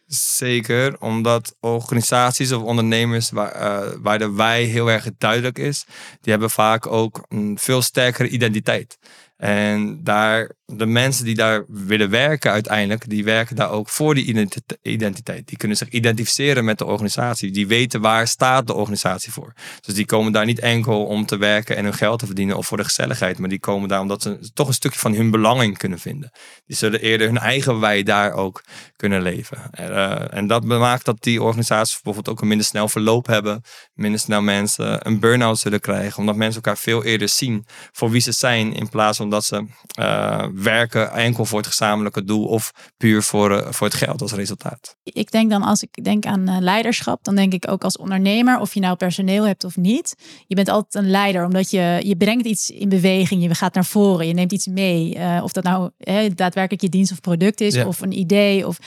Zeker, 0.08 1.02
omdat 1.02 1.56
organisaties 1.60 2.52
of 2.52 2.64
ondernemers 2.64 3.30
waar, 3.30 3.62
uh, 3.62 3.96
waar 4.02 4.20
de 4.20 4.32
wij 4.32 4.64
heel 4.64 4.92
erg 4.92 5.08
duidelijk 5.18 5.58
is, 5.58 5.86
die 6.22 6.32
hebben 6.32 6.50
vaak 6.50 6.88
ook 6.88 7.26
een 7.30 7.58
veel 7.60 7.82
sterkere 7.82 8.30
identiteit. 8.30 8.98
En 9.44 10.04
daar, 10.04 10.52
de 10.66 10.86
mensen 10.86 11.26
die 11.26 11.36
daar 11.36 11.66
willen 11.68 12.10
werken 12.10 12.52
uiteindelijk, 12.52 13.10
die 13.10 13.24
werken 13.24 13.56
daar 13.56 13.70
ook 13.70 13.90
voor 13.90 14.16
die 14.16 14.50
identiteit. 14.82 15.48
Die 15.48 15.58
kunnen 15.58 15.78
zich 15.78 15.90
identificeren 15.90 16.66
met 16.66 16.78
de 16.78 16.86
organisatie. 16.86 17.52
Die 17.52 17.68
weten 17.68 18.02
waar 18.02 18.28
staat 18.28 18.68
de 18.68 18.74
organisatie 18.74 19.32
voor. 19.32 19.54
Dus 19.82 19.96
die 19.96 20.06
komen 20.06 20.32
daar 20.32 20.46
niet 20.46 20.60
enkel 20.60 21.06
om 21.06 21.26
te 21.26 21.38
werken 21.38 21.76
en 21.76 21.84
hun 21.84 21.94
geld 21.94 22.20
te 22.20 22.26
verdienen 22.26 22.58
of 22.58 22.68
voor 22.68 22.78
de 22.78 22.84
gezelligheid. 22.84 23.40
Maar 23.40 23.50
die 23.50 23.60
komen 23.60 23.90
daar 23.90 24.00
omdat 24.02 24.22
ze 24.22 24.52
toch 24.54 24.68
een 24.68 24.74
stukje 24.74 25.00
van 25.00 25.16
hun 25.16 25.32
belanging 25.32 25.78
kunnen 25.78 26.00
vinden. 26.00 26.32
Die 26.66 26.76
zullen 26.76 27.02
eerder 27.02 27.28
hun 27.28 27.38
eigen 27.38 27.80
wij 27.80 28.04
daar 28.04 28.34
ook 28.34 28.64
kunnen 28.96 29.22
leven. 29.22 29.58
Uh, 29.80 30.34
en 30.34 30.48
dat 30.48 30.64
maakt 30.64 31.06
dat 31.06 31.24
die 31.24 31.42
organisaties 31.42 31.94
bijvoorbeeld 31.94 32.30
ook 32.30 32.42
een 32.42 32.48
minder 32.48 32.66
snel 32.66 32.88
verloop 32.88 33.28
hebben. 33.28 33.62
Minder 33.94 34.20
snel 34.20 34.42
mensen 34.42 35.08
een 35.08 35.20
burn-out 35.20 35.60
zullen 35.60 35.80
krijgen. 35.80 36.20
Omdat 36.20 36.36
mensen 36.36 36.62
elkaar 36.62 36.78
veel 36.78 37.04
eerder 37.04 37.30
zien 37.30 37.66
voor 37.92 38.10
wie 38.10 38.22
ze 38.22 38.32
zijn 38.32 38.74
in 38.74 38.90
plaats 38.90 39.18
van 39.18 39.32
dat 39.34 39.46
ze 39.46 39.66
uh, 40.00 40.46
werken 40.54 41.12
enkel 41.12 41.46
voor 41.46 41.58
het 41.58 41.68
gezamenlijke 41.68 42.24
doel 42.24 42.46
of 42.46 42.72
puur 42.98 43.24
voor, 43.24 43.52
uh, 43.52 43.72
voor 43.72 43.88
het 43.88 43.96
geld 43.96 44.22
als 44.22 44.34
resultaat. 44.34 44.96
Ik 45.04 45.32
denk 45.32 45.50
dan 45.50 45.64
als 45.64 45.84
ik 45.84 46.04
denk 46.04 46.26
aan 46.26 46.50
uh, 46.50 46.58
leiderschap, 46.60 47.24
dan 47.24 47.36
denk 47.36 47.54
ik 47.54 47.72
ook 47.72 47.84
als 47.84 47.98
ondernemer, 47.98 48.60
of 48.60 48.74
je 48.74 48.80
nou 48.80 48.96
personeel 48.96 49.48
hebt 49.48 49.64
of 49.64 49.78
niet. 49.78 50.16
Je 50.48 50.56
bent 50.56 50.70
altijd 50.70 51.04
een 51.04 51.12
leider, 51.12 51.46
omdat 51.46 51.72
je, 51.72 52.00
je 52.04 52.16
brengt 52.16 52.46
iets 52.46 52.70
in 52.70 52.90
beweging, 52.90 53.44
je 53.44 53.56
gaat 53.56 53.74
naar 53.74 53.86
voren, 53.86 54.28
je 54.28 54.34
neemt 54.34 54.52
iets 54.52 54.68
mee. 54.68 55.18
of 55.42 55.52
dat 55.52 55.64
nou 55.64 55.92
daadwerkelijk 56.36 56.82
je 56.82 56.90
dienst 56.90 57.12
of 57.12 57.22
product 57.22 57.62
is, 57.62 57.74
ja. 57.74 57.88
of 57.88 58.02
een 58.02 58.18
idee. 58.20 58.68
Of, 58.68 58.78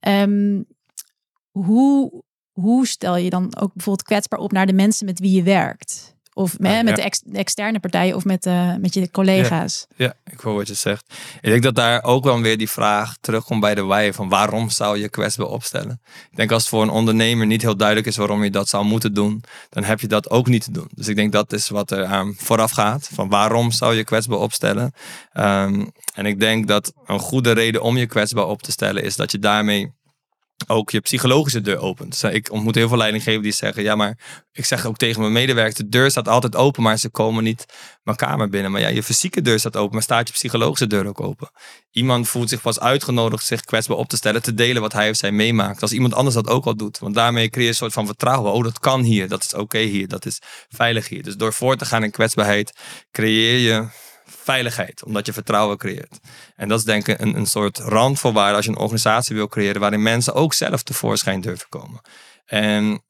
um, 0.00 0.66
hoe, 1.50 2.22
hoe 2.52 2.86
stel 2.86 3.16
je 3.16 3.30
dan 3.30 3.44
ook 3.44 3.74
bijvoorbeeld 3.74 4.06
kwetsbaar 4.06 4.38
op 4.38 4.52
naar 4.52 4.66
de 4.66 4.72
mensen 4.72 5.06
met 5.06 5.18
wie 5.18 5.32
je 5.32 5.42
werkt? 5.42 6.13
Of 6.36 6.58
met, 6.58 6.84
met 6.84 6.96
de, 6.96 7.10
externe 7.32 7.80
partijen 7.80 8.16
of 8.16 8.24
met, 8.24 8.46
uh, 8.46 8.74
met 8.76 8.94
je 8.94 9.10
collega's. 9.10 9.86
Ja, 9.96 10.04
ja, 10.04 10.32
ik 10.32 10.40
hoor 10.40 10.54
wat 10.54 10.68
je 10.68 10.74
zegt. 10.74 11.04
Ik 11.40 11.50
denk 11.50 11.62
dat 11.62 11.74
daar 11.74 12.02
ook 12.02 12.24
wel 12.24 12.40
weer 12.40 12.58
die 12.58 12.70
vraag 12.70 13.16
terugkomt 13.20 13.60
bij 13.60 13.74
de 13.74 13.84
wij 13.84 14.12
van 14.12 14.28
waarom 14.28 14.70
zou 14.70 14.98
je 14.98 15.08
kwetsbaar 15.08 15.46
opstellen? 15.46 16.00
Ik 16.30 16.36
denk 16.36 16.52
als 16.52 16.62
het 16.62 16.70
voor 16.70 16.82
een 16.82 16.90
ondernemer 16.90 17.46
niet 17.46 17.62
heel 17.62 17.76
duidelijk 17.76 18.06
is 18.06 18.16
waarom 18.16 18.44
je 18.44 18.50
dat 18.50 18.68
zou 18.68 18.84
moeten 18.84 19.14
doen, 19.14 19.42
dan 19.70 19.84
heb 19.84 20.00
je 20.00 20.06
dat 20.06 20.30
ook 20.30 20.46
niet 20.46 20.64
te 20.64 20.70
doen. 20.70 20.88
Dus 20.94 21.08
ik 21.08 21.16
denk 21.16 21.32
dat 21.32 21.52
is 21.52 21.68
wat 21.68 21.90
er 21.90 22.04
aan 22.04 22.34
vooraf 22.36 22.70
gaat. 22.70 23.10
Van 23.12 23.28
waarom 23.28 23.70
zou 23.70 23.94
je 23.94 24.04
kwetsbaar 24.04 24.38
opstellen? 24.38 24.92
Um, 25.34 25.90
en 26.14 26.26
ik 26.26 26.40
denk 26.40 26.68
dat 26.68 26.92
een 27.06 27.18
goede 27.18 27.52
reden 27.52 27.82
om 27.82 27.96
je 27.96 28.06
kwetsbaar 28.06 28.46
op 28.46 28.62
te 28.62 28.70
stellen 28.70 29.02
is 29.02 29.16
dat 29.16 29.32
je 29.32 29.38
daarmee 29.38 29.92
ook 30.66 30.90
je 30.90 31.00
psychologische 31.00 31.60
deur 31.60 31.78
opent. 31.78 32.22
Ik 32.22 32.52
ontmoet 32.52 32.74
heel 32.74 32.88
veel 32.88 32.96
leidinggevenden 32.96 33.50
die 33.50 33.58
zeggen: 33.58 33.82
Ja, 33.82 33.94
maar 33.94 34.18
ik 34.52 34.64
zeg 34.64 34.86
ook 34.86 34.96
tegen 34.96 35.20
mijn 35.20 35.32
medewerkers: 35.32 35.74
de 35.74 35.88
deur 35.88 36.10
staat 36.10 36.28
altijd 36.28 36.56
open, 36.56 36.82
maar 36.82 36.98
ze 36.98 37.08
komen 37.08 37.44
niet 37.44 37.66
mijn 38.02 38.16
kamer 38.16 38.48
binnen. 38.48 38.70
Maar 38.70 38.80
ja, 38.80 38.88
je 38.88 39.02
fysieke 39.02 39.42
deur 39.42 39.58
staat 39.58 39.76
open, 39.76 39.92
maar 39.92 40.02
staat 40.02 40.28
je 40.28 40.34
psychologische 40.34 40.86
deur 40.86 41.06
ook 41.06 41.20
open? 41.20 41.50
Iemand 41.90 42.28
voelt 42.28 42.48
zich 42.48 42.60
pas 42.60 42.80
uitgenodigd 42.80 43.46
zich 43.46 43.60
kwetsbaar 43.60 43.96
op 43.96 44.08
te 44.08 44.16
stellen, 44.16 44.42
te 44.42 44.54
delen 44.54 44.82
wat 44.82 44.92
hij 44.92 45.10
of 45.10 45.16
zij 45.16 45.32
meemaakt. 45.32 45.82
Als 45.82 45.92
iemand 45.92 46.14
anders 46.14 46.34
dat 46.34 46.48
ook 46.48 46.64
al 46.64 46.76
doet. 46.76 46.98
Want 46.98 47.14
daarmee 47.14 47.50
creëer 47.50 47.64
je 47.64 47.70
een 47.70 47.76
soort 47.76 47.92
van 47.92 48.06
vertrouwen. 48.06 48.52
Oh, 48.52 48.64
dat 48.64 48.78
kan 48.78 49.02
hier, 49.02 49.28
dat 49.28 49.42
is 49.42 49.54
oké 49.54 49.78
hier, 49.78 50.08
dat 50.08 50.26
is 50.26 50.38
veilig 50.68 51.08
hier. 51.08 51.22
Dus 51.22 51.36
door 51.36 51.52
voor 51.52 51.76
te 51.76 51.84
gaan 51.84 52.04
in 52.04 52.10
kwetsbaarheid 52.10 52.72
creëer 53.10 53.58
je 53.58 53.86
veiligheid, 54.26 55.04
omdat 55.04 55.26
je 55.26 55.32
vertrouwen 55.32 55.76
creëert. 55.76 56.18
En 56.56 56.68
dat 56.68 56.78
is 56.78 56.84
denk 56.84 57.08
ik 57.08 57.20
een, 57.20 57.36
een 57.36 57.46
soort 57.46 57.78
randvoorwaarde 57.78 58.56
als 58.56 58.64
je 58.64 58.70
een 58.70 58.78
organisatie 58.78 59.36
wil 59.36 59.48
creëren 59.48 59.80
waarin 59.80 60.02
mensen 60.02 60.34
ook 60.34 60.54
zelf 60.54 60.82
tevoorschijn 60.82 61.40
durven 61.40 61.68
komen. 61.68 62.00
En 62.44 63.02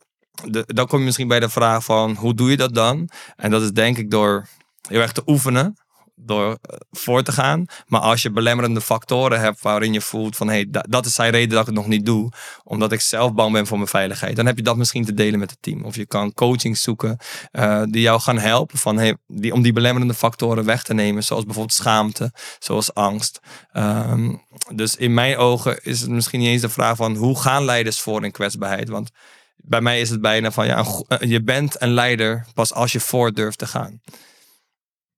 de, 0.44 0.62
dan 0.66 0.87
kom 0.87 0.99
je 0.99 1.04
misschien 1.04 1.28
bij 1.28 1.40
de 1.40 1.49
vraag 1.49 1.85
van 1.85 2.14
hoe 2.14 2.35
doe 2.35 2.50
je 2.50 2.56
dat 2.56 2.75
dan? 2.75 3.09
En 3.37 3.50
dat 3.50 3.62
is 3.62 3.71
denk 3.71 3.99
ik 3.99 4.11
door 4.11 4.49
heel 4.88 5.00
erg 5.00 5.12
te 5.12 5.23
oefenen 5.26 5.83
door 6.14 6.59
eh, 6.62 6.76
voor 6.90 7.23
te 7.23 7.33
gaan. 7.33 7.66
Maar 7.87 8.00
als 8.00 8.23
je 8.23 8.30
belemmerende 8.30 8.80
factoren 8.80 9.40
hebt 9.40 9.62
waarin 9.62 9.92
je 9.92 10.00
voelt 10.00 10.37
van 10.37 10.49
hey, 10.49 10.66
dat 10.71 11.06
is 11.06 11.14
zijn 11.14 11.30
reden 11.30 11.49
dat 11.49 11.61
ik 11.61 11.66
het 11.66 11.75
nog 11.75 11.87
niet 11.87 12.06
doe, 12.06 12.33
omdat 12.64 12.92
ik 12.92 13.00
zelf 13.00 13.33
bang 13.33 13.52
ben 13.52 13.66
voor 13.66 13.76
mijn 13.76 13.88
veiligheid, 13.88 14.37
dan 14.37 14.47
heb 14.47 14.56
je 14.56 14.62
dat 14.62 14.76
misschien 14.76 15.04
te 15.04 15.14
delen 15.14 15.38
met 15.38 15.50
het 15.50 15.62
team. 15.62 15.85
Of 15.85 15.97
je 15.97 16.06
kan 16.06 16.35
coaching 16.35 16.78
zoeken 16.78 17.18
uh, 17.52 17.83
die 17.88 18.00
jou 18.00 18.21
gaan 18.21 18.38
helpen 18.38 18.78
van, 18.78 18.97
hey, 18.97 19.16
die, 19.26 19.52
om 19.52 19.62
die 19.62 19.73
belemmerende 19.73 20.14
factoren 20.14 20.64
weg 20.64 20.83
te 20.83 20.94
nemen, 20.94 21.25
zoals 21.25 21.44
bijvoorbeeld 21.44 21.76
schaamte, 21.76 22.33
zoals 22.59 22.94
angst. 22.94 23.40
Um, 23.73 24.42
dus 24.75 24.97
in 24.97 25.14
mijn 25.14 25.37
ogen 25.37 25.83
is 25.83 26.00
het 26.00 26.11
misschien 26.11 26.40
niet 26.40 26.49
eens 26.49 26.62
de 26.62 26.68
vraag 26.68 26.97
van 26.97 27.16
hoe 27.16 27.40
gaan 27.40 27.64
leiders 27.64 28.00
voor 28.00 28.25
in 28.25 28.33
kwetsbaarheid, 28.33 28.88
want 28.88 29.11
bij 29.56 29.80
mij 29.80 30.00
is 30.00 30.11
het 30.11 30.21
bijna 30.21 30.50
van 30.50 30.66
ja, 30.66 30.85
je 31.21 31.42
bent 31.42 31.83
een 31.83 31.92
leider 31.92 32.47
pas 32.54 32.73
als 32.73 32.92
je 32.92 33.00
voor 33.00 33.33
durft 33.33 33.59
te 33.59 33.66
gaan. 33.66 34.00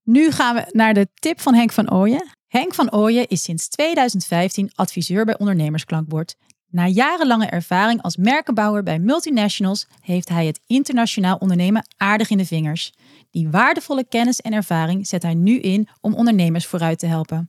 Nu 0.07 0.31
gaan 0.31 0.55
we 0.55 0.65
naar 0.71 0.95
de 0.95 1.09
tip 1.15 1.41
van 1.41 1.55
Henk 1.55 1.73
van 1.73 1.93
Ooyen. 1.93 2.29
Henk 2.49 2.75
van 2.75 2.93
Ooyen 2.93 3.29
is 3.29 3.43
sinds 3.43 3.69
2015 3.69 4.71
adviseur 4.75 5.25
bij 5.25 5.39
Ondernemersklankbord. 5.39 6.37
Na 6.71 6.87
jarenlange 6.87 7.47
ervaring 7.47 8.03
als 8.03 8.17
merkenbouwer 8.17 8.83
bij 8.83 8.99
multinationals 8.99 9.87
heeft 10.01 10.29
hij 10.29 10.47
het 10.47 10.61
internationaal 10.67 11.37
ondernemen 11.37 11.87
aardig 11.97 12.31
in 12.31 12.37
de 12.37 12.47
vingers. 12.47 12.93
Die 13.31 13.49
waardevolle 13.49 14.05
kennis 14.09 14.41
en 14.41 14.53
ervaring 14.53 15.07
zet 15.07 15.23
hij 15.23 15.35
nu 15.35 15.59
in 15.59 15.89
om 16.01 16.15
ondernemers 16.15 16.67
vooruit 16.67 16.99
te 16.99 17.07
helpen. 17.07 17.47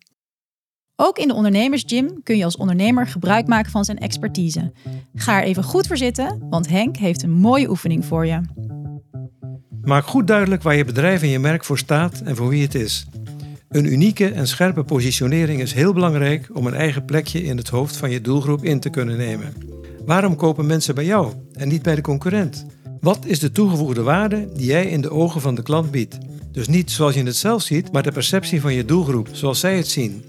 Ook 0.95 1.17
in 1.17 1.27
de 1.27 1.33
ondernemersgym 1.33 2.23
kun 2.23 2.37
je 2.37 2.43
als 2.43 2.57
ondernemer 2.57 3.07
gebruik 3.07 3.47
maken 3.47 3.71
van 3.71 3.85
zijn 3.85 3.97
expertise. 3.97 4.73
Ga 5.13 5.39
er 5.39 5.43
even 5.43 5.63
goed 5.63 5.87
voor 5.87 5.97
zitten, 5.97 6.49
want 6.49 6.69
Henk 6.69 6.97
heeft 6.97 7.23
een 7.23 7.31
mooie 7.31 7.69
oefening 7.69 8.05
voor 8.05 8.25
je. 8.25 8.41
Maak 9.83 10.05
goed 10.05 10.27
duidelijk 10.27 10.63
waar 10.63 10.75
je 10.75 10.85
bedrijf 10.85 11.21
en 11.21 11.27
je 11.27 11.39
merk 11.39 11.65
voor 11.65 11.77
staat 11.77 12.21
en 12.21 12.35
voor 12.35 12.49
wie 12.49 12.61
het 12.61 12.75
is. 12.75 13.07
Een 13.69 13.91
unieke 13.91 14.31
en 14.31 14.47
scherpe 14.47 14.83
positionering 14.83 15.61
is 15.61 15.73
heel 15.73 15.93
belangrijk 15.93 16.49
om 16.53 16.67
een 16.67 16.73
eigen 16.73 17.05
plekje 17.05 17.43
in 17.43 17.57
het 17.57 17.69
hoofd 17.69 17.97
van 17.97 18.09
je 18.09 18.21
doelgroep 18.21 18.63
in 18.63 18.79
te 18.79 18.89
kunnen 18.89 19.17
nemen. 19.17 19.53
Waarom 20.05 20.35
kopen 20.35 20.65
mensen 20.65 20.95
bij 20.95 21.05
jou 21.05 21.33
en 21.53 21.67
niet 21.67 21.81
bij 21.81 21.95
de 21.95 22.01
concurrent? 22.01 22.65
Wat 22.99 23.25
is 23.25 23.39
de 23.39 23.51
toegevoegde 23.51 24.01
waarde 24.01 24.49
die 24.53 24.65
jij 24.65 24.85
in 24.85 25.01
de 25.01 25.11
ogen 25.11 25.41
van 25.41 25.55
de 25.55 25.63
klant 25.63 25.91
biedt? 25.91 26.17
Dus 26.51 26.67
niet 26.67 26.91
zoals 26.91 27.13
je 27.15 27.23
het 27.23 27.35
zelf 27.35 27.61
ziet, 27.61 27.91
maar 27.91 28.03
de 28.03 28.11
perceptie 28.11 28.61
van 28.61 28.73
je 28.73 28.85
doelgroep, 28.85 29.29
zoals 29.31 29.59
zij 29.59 29.77
het 29.77 29.87
zien. 29.87 30.23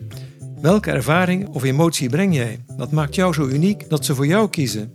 Welke 0.60 0.90
ervaring 0.90 1.48
of 1.48 1.62
emotie 1.62 2.08
breng 2.08 2.34
jij? 2.34 2.64
Wat 2.76 2.92
maakt 2.92 3.14
jou 3.14 3.34
zo 3.34 3.46
uniek 3.46 3.88
dat 3.88 4.04
ze 4.04 4.14
voor 4.14 4.26
jou 4.26 4.48
kiezen? 4.48 4.92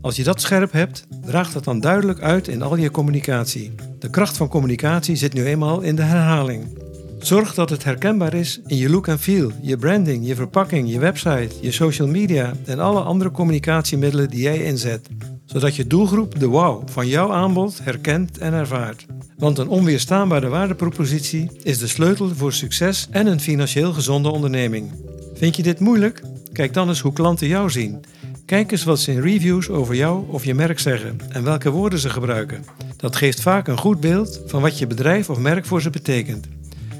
Als 0.00 0.16
je 0.16 0.24
dat 0.24 0.40
scherp 0.40 0.72
hebt, 0.72 1.06
draagt 1.20 1.52
dat 1.52 1.64
dan 1.64 1.80
duidelijk 1.80 2.20
uit 2.20 2.48
in 2.48 2.62
al 2.62 2.76
je 2.76 2.90
communicatie. 2.90 3.74
De 4.02 4.10
kracht 4.10 4.36
van 4.36 4.48
communicatie 4.48 5.16
zit 5.16 5.32
nu 5.32 5.44
eenmaal 5.44 5.80
in 5.80 5.96
de 5.96 6.02
herhaling. 6.02 6.78
Zorg 7.18 7.54
dat 7.54 7.70
het 7.70 7.84
herkenbaar 7.84 8.34
is 8.34 8.60
in 8.66 8.76
je 8.76 8.90
look 8.90 9.06
en 9.06 9.18
feel, 9.18 9.50
je 9.60 9.76
branding, 9.76 10.26
je 10.26 10.34
verpakking, 10.34 10.90
je 10.90 10.98
website, 10.98 11.50
je 11.60 11.70
social 11.70 12.08
media 12.08 12.52
en 12.64 12.80
alle 12.80 13.00
andere 13.00 13.30
communicatiemiddelen 13.30 14.30
die 14.30 14.40
jij 14.40 14.64
inzet, 14.64 15.08
zodat 15.44 15.76
je 15.76 15.86
doelgroep 15.86 16.38
de 16.38 16.46
wow 16.46 16.88
van 16.88 17.08
jouw 17.08 17.32
aanbod 17.32 17.78
herkent 17.82 18.38
en 18.38 18.52
ervaart. 18.52 19.06
Want 19.36 19.58
een 19.58 19.68
onweerstaanbare 19.68 20.48
waardepropositie 20.48 21.50
is 21.62 21.78
de 21.78 21.86
sleutel 21.86 22.28
voor 22.28 22.52
succes 22.52 23.08
en 23.10 23.26
een 23.26 23.40
financieel 23.40 23.92
gezonde 23.92 24.30
onderneming. 24.30 24.90
Vind 25.34 25.56
je 25.56 25.62
dit 25.62 25.80
moeilijk? 25.80 26.22
Kijk 26.52 26.74
dan 26.74 26.88
eens 26.88 27.00
hoe 27.00 27.12
klanten 27.12 27.46
jou 27.46 27.70
zien. 27.70 28.00
Kijk 28.46 28.72
eens 28.72 28.84
wat 28.84 29.00
ze 29.00 29.12
in 29.12 29.20
reviews 29.20 29.68
over 29.68 29.94
jou 29.94 30.24
of 30.28 30.44
je 30.44 30.54
merk 30.54 30.78
zeggen 30.78 31.18
en 31.28 31.44
welke 31.44 31.70
woorden 31.70 31.98
ze 31.98 32.10
gebruiken. 32.10 32.64
Dat 32.96 33.16
geeft 33.16 33.40
vaak 33.40 33.68
een 33.68 33.78
goed 33.78 34.00
beeld 34.00 34.40
van 34.46 34.60
wat 34.60 34.78
je 34.78 34.86
bedrijf 34.86 35.30
of 35.30 35.38
merk 35.38 35.66
voor 35.66 35.82
ze 35.82 35.90
betekent. 35.90 36.46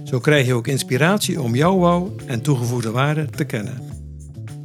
Zo 0.04 0.20
krijg 0.20 0.46
je 0.46 0.54
ook 0.54 0.66
inspiratie 0.66 1.40
om 1.40 1.54
jouw 1.54 1.76
wow 1.76 2.20
en 2.26 2.42
toegevoegde 2.42 2.90
waarde 2.90 3.26
te 3.26 3.44
kennen. 3.44 3.92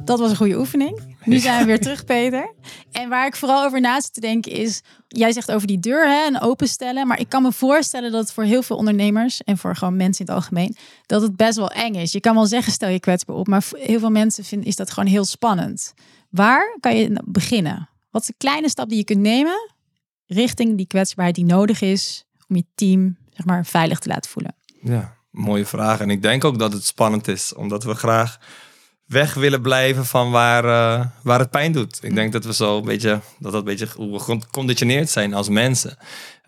Dat 0.04 0.18
was 0.18 0.30
een 0.30 0.36
goede 0.36 0.58
oefening. 0.58 1.00
Nu 1.24 1.38
zijn 1.38 1.58
we 1.58 1.64
weer 1.64 1.80
terug, 1.86 2.04
Peter. 2.04 2.54
En 2.92 3.08
waar 3.08 3.26
ik 3.26 3.36
vooral 3.36 3.64
over 3.64 3.80
na 3.80 4.00
zit 4.00 4.14
te 4.14 4.20
denken 4.20 4.52
is... 4.52 4.82
Jij 5.08 5.32
zegt 5.32 5.52
over 5.52 5.66
die 5.66 5.78
deur 5.78 6.08
hè, 6.08 6.26
en 6.26 6.40
openstellen. 6.40 7.06
Maar 7.06 7.20
ik 7.20 7.28
kan 7.28 7.42
me 7.42 7.52
voorstellen 7.52 8.12
dat 8.12 8.20
het 8.20 8.32
voor 8.32 8.44
heel 8.44 8.62
veel 8.62 8.76
ondernemers... 8.76 9.42
en 9.42 9.58
voor 9.58 9.76
gewoon 9.76 9.96
mensen 9.96 10.26
in 10.26 10.32
het 10.32 10.42
algemeen... 10.42 10.76
dat 11.06 11.22
het 11.22 11.36
best 11.36 11.56
wel 11.56 11.70
eng 11.70 11.94
is. 11.94 12.12
Je 12.12 12.20
kan 12.20 12.34
wel 12.34 12.46
zeggen, 12.46 12.72
stel 12.72 12.88
je 12.88 13.00
kwetsbaar 13.00 13.36
op. 13.36 13.46
Maar 13.46 13.64
heel 13.74 13.98
veel 13.98 14.10
mensen 14.10 14.44
vinden 14.44 14.68
is 14.68 14.76
dat 14.76 14.90
gewoon 14.90 15.08
heel 15.08 15.24
spannend. 15.24 15.94
Waar 16.28 16.76
kan 16.80 16.96
je 16.96 17.08
nou 17.08 17.24
beginnen? 17.28 17.88
Wat 18.10 18.20
is 18.20 18.26
de 18.28 18.34
kleine 18.36 18.68
stap 18.68 18.88
die 18.88 18.98
je 18.98 19.04
kunt 19.04 19.20
nemen... 19.20 19.72
richting 20.26 20.76
die 20.76 20.86
kwetsbaarheid 20.86 21.36
die 21.36 21.44
nodig 21.44 21.80
is... 21.80 22.24
om 22.48 22.56
je 22.56 22.64
team 22.74 23.16
zeg 23.30 23.46
maar, 23.46 23.66
veilig 23.66 23.98
te 23.98 24.08
laten 24.08 24.30
voelen? 24.30 24.54
Ja, 24.82 25.16
mooie 25.30 25.66
vraag. 25.66 26.00
En 26.00 26.10
ik 26.10 26.22
denk 26.22 26.44
ook 26.44 26.58
dat 26.58 26.72
het 26.72 26.84
spannend 26.84 27.28
is. 27.28 27.54
Omdat 27.54 27.84
we 27.84 27.94
graag 27.94 28.38
weg 29.08 29.34
willen 29.34 29.62
blijven 29.62 30.06
van 30.06 30.30
waar, 30.30 30.64
uh, 30.64 31.06
waar 31.22 31.38
het 31.38 31.50
pijn 31.50 31.72
doet. 31.72 31.98
Ik 32.02 32.14
denk 32.14 32.32
dat 32.32 32.44
we 32.44 32.54
zo 32.54 32.78
een 32.78 32.84
beetje, 32.84 33.20
dat 33.38 33.52
dat 33.52 33.54
een 33.54 33.64
beetje 33.64 33.86
geconditioneerd 33.86 35.10
zijn 35.10 35.34
als 35.34 35.48
mensen. 35.48 35.96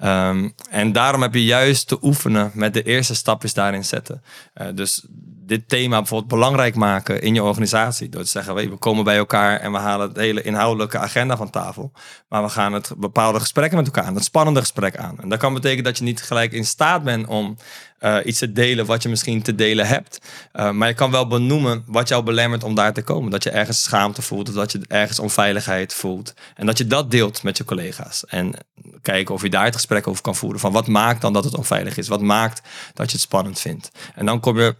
Um, 0.02 0.54
en 0.70 0.92
daarom 0.92 1.22
heb 1.22 1.34
je 1.34 1.44
juist 1.44 1.88
te 1.88 1.99
oefenen 2.02 2.50
met 2.54 2.75
de 2.75 2.82
eerste 2.82 3.14
stapjes 3.14 3.54
daarin 3.54 3.84
zetten. 3.84 4.22
Uh, 4.54 4.66
dus 4.75 5.06
dit 5.50 5.69
thema 5.69 5.99
bijvoorbeeld 5.99 6.30
belangrijk 6.30 6.75
maken 6.75 7.23
in 7.23 7.35
je 7.35 7.42
organisatie. 7.42 8.09
Door 8.09 8.23
te 8.23 8.28
zeggen, 8.28 8.54
we 8.54 8.76
komen 8.76 9.04
bij 9.04 9.16
elkaar 9.16 9.61
en 9.61 9.73
we 9.73 9.78
halen 9.78 10.14
de 10.14 10.21
hele 10.21 10.42
inhoudelijke 10.42 10.99
agenda 10.99 11.37
van 11.37 11.50
tafel. 11.50 11.92
Maar 12.28 12.42
we 12.42 12.49
gaan 12.49 12.73
het 12.73 12.92
bepaalde 12.97 13.40
gesprekken 13.40 13.76
met 13.76 13.87
elkaar 13.87 14.04
aan, 14.04 14.14
het 14.14 14.25
spannende 14.25 14.61
gesprek 14.61 14.97
aan. 14.97 15.21
En 15.21 15.28
dat 15.28 15.38
kan 15.38 15.54
betekenen 15.54 15.85
dat 15.85 15.99
je 15.99 16.04
niet 16.04 16.23
gelijk 16.23 16.52
in 16.52 16.64
staat 16.64 17.02
bent 17.02 17.26
om 17.26 17.57
uh, 18.00 18.16
iets 18.25 18.38
te 18.38 18.52
delen 18.52 18.87
wat 18.87 19.02
je 19.02 19.09
misschien 19.09 19.42
te 19.42 19.54
delen 19.54 19.87
hebt. 19.87 20.21
Uh, 20.52 20.71
maar 20.71 20.88
je 20.88 20.95
kan 20.95 21.11
wel 21.11 21.26
benoemen 21.26 21.83
wat 21.87 22.09
jou 22.09 22.23
belemmert 22.23 22.64
om 22.64 22.75
daar 22.75 22.92
te 22.92 23.02
komen. 23.02 23.30
Dat 23.30 23.42
je 23.42 23.50
ergens 23.50 23.83
schaamte 23.83 24.23
voelt, 24.23 24.49
of 24.49 24.54
dat 24.54 24.73
je 24.73 24.80
ergens 24.88 25.19
onveiligheid 25.19 25.95
voelt. 25.95 26.35
En 26.54 26.66
dat 26.66 26.78
je 26.78 26.87
dat 26.87 27.11
deelt 27.11 27.42
met 27.42 27.57
je 27.57 27.64
collega's. 27.64 28.25
En 28.26 28.54
kijken 29.02 29.35
of 29.35 29.42
je 29.42 29.50
daar 29.50 29.64
het 29.64 29.75
gesprek 29.75 30.07
over 30.07 30.23
kan 30.23 30.37
voeren. 30.37 30.61
Van 30.61 30.73
wat 30.73 30.87
maakt 30.87 31.21
dan 31.21 31.33
dat 31.33 31.45
het 31.45 31.57
onveilig 31.57 31.97
is? 31.97 32.09
Wat 32.09 32.23
maakt 32.23 32.62
dat 32.95 33.07
je 33.07 33.12
het 33.12 33.26
spannend 33.26 33.61
vindt? 33.61 33.90
En 34.14 34.26
dan 34.26 34.40
kom 34.40 34.59
je 34.59 34.75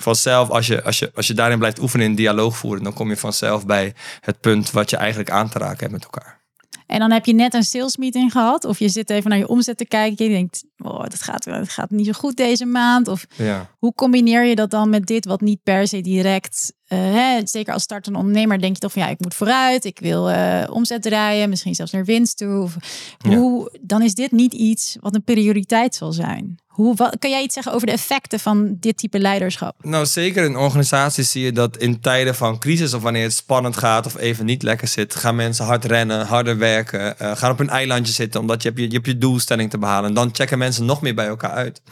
vanzelf, 0.00 0.50
als 0.50 0.66
je, 0.66 0.82
als, 0.82 0.98
je, 0.98 1.10
als 1.14 1.26
je 1.26 1.34
daarin 1.34 1.58
blijft 1.58 1.80
oefenen 1.80 2.06
in 2.06 2.14
dialoog 2.14 2.56
voeren, 2.56 2.82
dan 2.82 2.92
kom 2.92 3.08
je 3.08 3.16
vanzelf 3.16 3.66
bij 3.66 3.94
het 4.20 4.40
punt 4.40 4.70
wat 4.70 4.90
je 4.90 4.96
eigenlijk 4.96 5.30
aan 5.30 5.48
te 5.48 5.58
raken 5.58 5.78
hebt 5.78 5.92
met 5.92 6.04
elkaar. 6.04 6.42
En 6.86 6.98
dan 6.98 7.10
heb 7.10 7.26
je 7.26 7.34
net 7.34 7.54
een 7.54 7.62
sales 7.62 7.96
meeting 7.96 8.32
gehad. 8.32 8.64
Of 8.64 8.78
je 8.78 8.88
zit 8.88 9.10
even 9.10 9.30
naar 9.30 9.38
je 9.38 9.48
omzet 9.48 9.76
te 9.76 9.86
kijken. 9.86 10.24
Je 10.24 10.30
denkt, 10.30 10.64
oh, 10.78 11.02
dat, 11.02 11.22
gaat, 11.22 11.44
dat 11.44 11.68
gaat 11.68 11.90
niet 11.90 12.06
zo 12.06 12.12
goed 12.12 12.36
deze 12.36 12.64
maand. 12.64 13.08
Of 13.08 13.26
ja. 13.36 13.70
hoe 13.78 13.94
combineer 13.94 14.44
je 14.44 14.54
dat 14.54 14.70
dan 14.70 14.90
met 14.90 15.06
dit 15.06 15.24
wat 15.24 15.40
niet 15.40 15.62
per 15.62 15.88
se 15.88 16.00
direct... 16.00 16.72
Uh, 16.88 16.98
hè, 16.98 17.40
zeker 17.44 17.72
als 17.72 17.82
startende 17.82 18.18
ondernemer 18.18 18.60
denk 18.60 18.74
je 18.74 18.80
toch 18.80 18.92
van 18.92 19.02
ja, 19.02 19.08
ik 19.08 19.20
moet 19.20 19.34
vooruit. 19.34 19.84
Ik 19.84 19.98
wil 19.98 20.30
uh, 20.30 20.64
omzet 20.70 21.02
draaien. 21.02 21.48
Misschien 21.48 21.74
zelfs 21.74 21.92
naar 21.92 22.04
winst 22.04 22.36
toe. 22.36 22.62
Of, 22.62 22.76
hoe, 23.28 23.78
dan 23.80 24.02
is 24.02 24.14
dit 24.14 24.32
niet 24.32 24.54
iets 24.54 24.96
wat 25.00 25.14
een 25.14 25.24
prioriteit 25.24 25.94
zal 25.94 26.12
zijn. 26.12 26.58
Hoe, 26.74 26.96
kan 27.18 27.30
jij 27.30 27.42
iets 27.42 27.54
zeggen 27.54 27.72
over 27.72 27.86
de 27.86 27.92
effecten 27.92 28.40
van 28.40 28.76
dit 28.80 28.96
type 28.96 29.18
leiderschap? 29.18 29.74
Nou, 29.82 30.06
zeker 30.06 30.44
in 30.44 30.56
organisaties 30.56 31.30
zie 31.30 31.44
je 31.44 31.52
dat 31.52 31.76
in 31.76 32.00
tijden 32.00 32.34
van 32.34 32.58
crisis 32.58 32.94
of 32.94 33.02
wanneer 33.02 33.22
het 33.22 33.32
spannend 33.32 33.76
gaat 33.76 34.06
of 34.06 34.16
even 34.16 34.44
niet 34.44 34.62
lekker 34.62 34.88
zit, 34.88 35.14
gaan 35.14 35.36
mensen 35.36 35.64
hard 35.64 35.84
rennen, 35.84 36.26
harder 36.26 36.58
werken, 36.58 37.14
uh, 37.22 37.36
gaan 37.36 37.50
op 37.50 37.60
een 37.60 37.68
eilandje 37.68 38.12
zitten 38.12 38.40
omdat 38.40 38.62
je 38.62 38.72
je, 38.74 39.00
je 39.02 39.18
doelstelling 39.18 39.70
te 39.70 39.78
behalen. 39.78 40.08
En 40.08 40.14
dan 40.14 40.30
checken 40.32 40.58
mensen 40.58 40.84
nog 40.84 41.02
meer 41.02 41.14
bij 41.14 41.26
elkaar 41.26 41.50
uit. 41.50 41.82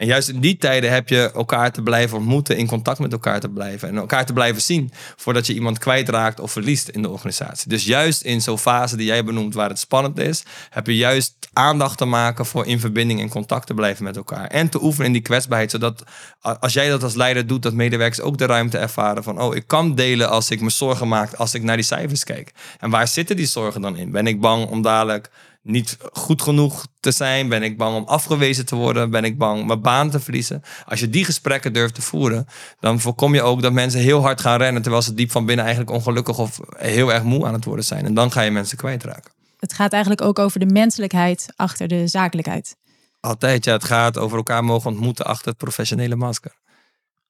En 0.00 0.06
juist 0.06 0.28
in 0.28 0.40
die 0.40 0.56
tijden 0.56 0.92
heb 0.92 1.08
je 1.08 1.30
elkaar 1.34 1.72
te 1.72 1.82
blijven 1.82 2.18
ontmoeten, 2.18 2.56
in 2.56 2.66
contact 2.66 2.98
met 2.98 3.12
elkaar 3.12 3.40
te 3.40 3.48
blijven 3.48 3.88
en 3.88 3.96
elkaar 3.96 4.26
te 4.26 4.32
blijven 4.32 4.62
zien 4.62 4.92
voordat 5.16 5.46
je 5.46 5.54
iemand 5.54 5.78
kwijtraakt 5.78 6.40
of 6.40 6.52
verliest 6.52 6.88
in 6.88 7.02
de 7.02 7.08
organisatie. 7.08 7.68
Dus 7.68 7.84
juist 7.84 8.22
in 8.22 8.40
zo'n 8.40 8.58
fase 8.58 8.96
die 8.96 9.06
jij 9.06 9.24
benoemt 9.24 9.54
waar 9.54 9.68
het 9.68 9.78
spannend 9.78 10.18
is, 10.18 10.42
heb 10.70 10.86
je 10.86 10.96
juist 10.96 11.34
aandacht 11.52 11.98
te 11.98 12.04
maken 12.04 12.46
voor 12.46 12.66
in 12.66 12.80
verbinding 12.80 13.20
en 13.20 13.28
contact 13.28 13.66
te 13.66 13.74
blijven 13.74 14.04
met 14.04 14.16
elkaar. 14.16 14.46
En 14.46 14.68
te 14.68 14.82
oefenen 14.82 15.06
in 15.06 15.12
die 15.12 15.22
kwetsbaarheid, 15.22 15.70
zodat 15.70 16.04
als 16.40 16.72
jij 16.72 16.88
dat 16.88 17.02
als 17.02 17.14
leider 17.14 17.46
doet, 17.46 17.62
dat 17.62 17.72
medewerkers 17.72 18.20
ook 18.20 18.38
de 18.38 18.46
ruimte 18.46 18.78
ervaren 18.78 19.22
van, 19.22 19.40
oh, 19.40 19.54
ik 19.54 19.66
kan 19.66 19.94
delen 19.94 20.30
als 20.30 20.50
ik 20.50 20.60
me 20.60 20.70
zorgen 20.70 21.08
maak, 21.08 21.32
als 21.32 21.54
ik 21.54 21.62
naar 21.62 21.76
die 21.76 21.84
cijfers 21.84 22.24
kijk. 22.24 22.52
En 22.78 22.90
waar 22.90 23.08
zitten 23.08 23.36
die 23.36 23.46
zorgen 23.46 23.80
dan 23.80 23.96
in? 23.96 24.10
Ben 24.10 24.26
ik 24.26 24.40
bang 24.40 24.66
om 24.66 24.82
dadelijk 24.82 25.30
niet 25.62 25.96
goed 26.12 26.42
genoeg 26.42 26.86
te 27.00 27.10
zijn? 27.10 27.48
Ben 27.48 27.62
ik 27.62 27.78
bang 27.78 27.96
om 27.96 28.04
afgewezen 28.04 28.66
te 28.66 28.74
worden? 28.74 29.10
Ben 29.10 29.24
ik 29.24 29.38
bang 29.38 29.66
mijn 29.66 29.80
baan 29.80 30.10
te 30.10 30.20
verliezen? 30.20 30.62
Als 30.84 31.00
je 31.00 31.10
die 31.10 31.24
gesprekken 31.24 31.72
durft 31.72 31.94
te 31.94 32.02
voeren, 32.02 32.46
dan 32.80 33.00
voorkom 33.00 33.34
je 33.34 33.42
ook 33.42 33.62
dat 33.62 33.72
mensen 33.72 34.00
heel 34.00 34.20
hard 34.20 34.40
gaan 34.40 34.58
rennen 34.58 34.82
terwijl 34.82 35.02
ze 35.02 35.14
diep 35.14 35.30
van 35.30 35.46
binnen 35.46 35.64
eigenlijk 35.64 35.96
ongelukkig 35.96 36.38
of 36.38 36.60
heel 36.76 37.12
erg 37.12 37.22
moe 37.22 37.46
aan 37.46 37.52
het 37.52 37.64
worden 37.64 37.84
zijn. 37.84 38.04
En 38.04 38.14
dan 38.14 38.32
ga 38.32 38.40
je 38.40 38.50
mensen 38.50 38.76
kwijtraken. 38.76 39.32
Het 39.58 39.72
gaat 39.72 39.92
eigenlijk 39.92 40.22
ook 40.22 40.38
over 40.38 40.60
de 40.60 40.66
menselijkheid 40.66 41.52
achter 41.56 41.88
de 41.88 42.06
zakelijkheid. 42.06 42.76
Altijd, 43.20 43.64
ja. 43.64 43.72
Het 43.72 43.84
gaat 43.84 44.18
over 44.18 44.36
elkaar 44.36 44.64
mogen 44.64 44.90
ontmoeten 44.90 45.24
achter 45.24 45.48
het 45.48 45.56
professionele 45.56 46.16
masker. 46.16 46.52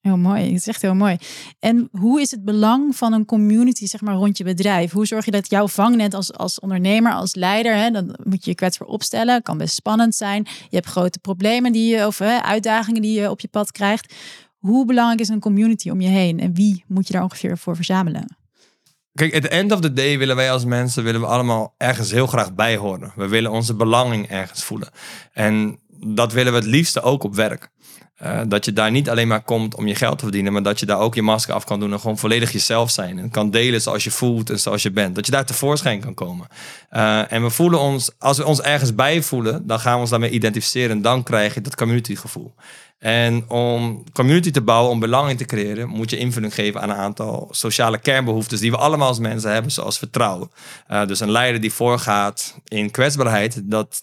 Heel 0.00 0.16
mooi, 0.16 0.42
het 0.42 0.52
is 0.52 0.66
echt 0.66 0.82
heel 0.82 0.94
mooi. 0.94 1.16
En 1.58 1.88
hoe 1.92 2.20
is 2.20 2.30
het 2.30 2.44
belang 2.44 2.96
van 2.96 3.12
een 3.12 3.24
community 3.24 3.86
zeg 3.86 4.00
maar, 4.00 4.14
rond 4.14 4.38
je 4.38 4.44
bedrijf? 4.44 4.92
Hoe 4.92 5.06
zorg 5.06 5.24
je 5.24 5.30
dat 5.30 5.50
jouw 5.50 5.68
vangnet 5.68 6.14
als, 6.14 6.32
als 6.32 6.60
ondernemer, 6.60 7.12
als 7.12 7.34
leider, 7.34 7.76
hè, 7.76 7.90
dan 7.90 8.16
moet 8.22 8.44
je 8.44 8.50
je 8.50 8.56
kwetsbaar 8.56 8.88
opstellen. 8.88 9.42
Kan 9.42 9.58
best 9.58 9.74
spannend 9.74 10.14
zijn. 10.14 10.46
Je 10.68 10.76
hebt 10.76 10.86
grote 10.86 11.18
problemen 11.18 11.72
die 11.72 11.96
je, 11.96 12.06
of 12.06 12.18
hè, 12.18 12.42
uitdagingen 12.42 13.02
die 13.02 13.20
je 13.20 13.30
op 13.30 13.40
je 13.40 13.48
pad 13.48 13.72
krijgt. 13.72 14.14
Hoe 14.58 14.86
belangrijk 14.86 15.20
is 15.20 15.28
een 15.28 15.40
community 15.40 15.90
om 15.90 16.00
je 16.00 16.08
heen? 16.08 16.40
En 16.40 16.54
wie 16.54 16.84
moet 16.88 17.06
je 17.06 17.12
daar 17.12 17.22
ongeveer 17.22 17.58
voor 17.58 17.76
verzamelen? 17.76 18.36
Kijk, 19.14 19.34
at 19.34 19.42
the 19.42 19.48
end 19.48 19.72
of 19.72 19.80
the 19.80 19.92
day 19.92 20.18
willen 20.18 20.36
wij 20.36 20.52
als 20.52 20.64
mensen 20.64 21.04
willen 21.04 21.20
we 21.20 21.26
allemaal 21.26 21.74
ergens 21.76 22.10
heel 22.10 22.26
graag 22.26 22.54
bij 22.54 22.76
horen. 22.76 23.12
We 23.16 23.28
willen 23.28 23.50
onze 23.50 23.74
belanging 23.74 24.28
ergens 24.28 24.64
voelen. 24.64 24.88
En 25.32 25.78
dat 26.06 26.32
willen 26.32 26.52
we 26.52 26.58
het 26.58 26.68
liefste 26.68 27.02
ook 27.02 27.24
op 27.24 27.34
werk. 27.34 27.70
Uh, 28.22 28.40
dat 28.46 28.64
je 28.64 28.72
daar 28.72 28.90
niet 28.90 29.10
alleen 29.10 29.28
maar 29.28 29.42
komt 29.42 29.74
om 29.74 29.86
je 29.86 29.94
geld 29.94 30.18
te 30.18 30.24
verdienen, 30.24 30.52
maar 30.52 30.62
dat 30.62 30.80
je 30.80 30.86
daar 30.86 30.98
ook 30.98 31.14
je 31.14 31.22
masker 31.22 31.54
af 31.54 31.64
kan 31.64 31.80
doen 31.80 31.92
en 31.92 32.00
gewoon 32.00 32.18
volledig 32.18 32.52
jezelf 32.52 32.90
zijn. 32.90 33.18
En 33.18 33.30
kan 33.30 33.50
delen 33.50 33.80
zoals 33.80 34.04
je 34.04 34.10
voelt 34.10 34.50
en 34.50 34.60
zoals 34.60 34.82
je 34.82 34.90
bent. 34.90 35.14
Dat 35.14 35.26
je 35.26 35.32
daar 35.32 35.46
tevoorschijn 35.46 36.00
kan 36.00 36.14
komen. 36.14 36.46
Uh, 36.92 37.32
en 37.32 37.42
we 37.42 37.50
voelen 37.50 37.80
ons, 37.80 38.10
als 38.18 38.36
we 38.36 38.46
ons 38.46 38.60
ergens 38.60 38.94
bij 38.94 39.22
voelen, 39.22 39.66
dan 39.66 39.80
gaan 39.80 39.94
we 39.94 40.00
ons 40.00 40.10
daarmee 40.10 40.30
identificeren. 40.30 40.90
En 40.90 41.02
dan 41.02 41.22
krijg 41.22 41.54
je 41.54 41.60
dat 41.60 41.76
community 41.76 42.16
gevoel. 42.16 42.54
En 42.98 43.44
om 43.48 44.04
community 44.12 44.50
te 44.50 44.60
bouwen, 44.60 44.90
om 44.90 45.00
belang 45.00 45.30
in 45.30 45.36
te 45.36 45.44
creëren, 45.44 45.88
moet 45.88 46.10
je 46.10 46.16
invulling 46.16 46.54
geven 46.54 46.80
aan 46.80 46.90
een 46.90 46.96
aantal 46.96 47.48
sociale 47.50 47.98
kernbehoeftes 47.98 48.60
die 48.60 48.70
we 48.70 48.76
allemaal 48.76 49.08
als 49.08 49.18
mensen 49.18 49.52
hebben, 49.52 49.72
zoals 49.72 49.98
vertrouwen. 49.98 50.50
Uh, 50.90 51.06
dus 51.06 51.20
een 51.20 51.30
leider 51.30 51.60
die 51.60 51.72
voorgaat 51.72 52.56
in 52.68 52.90
kwetsbaarheid, 52.90 53.60
dat 53.64 54.02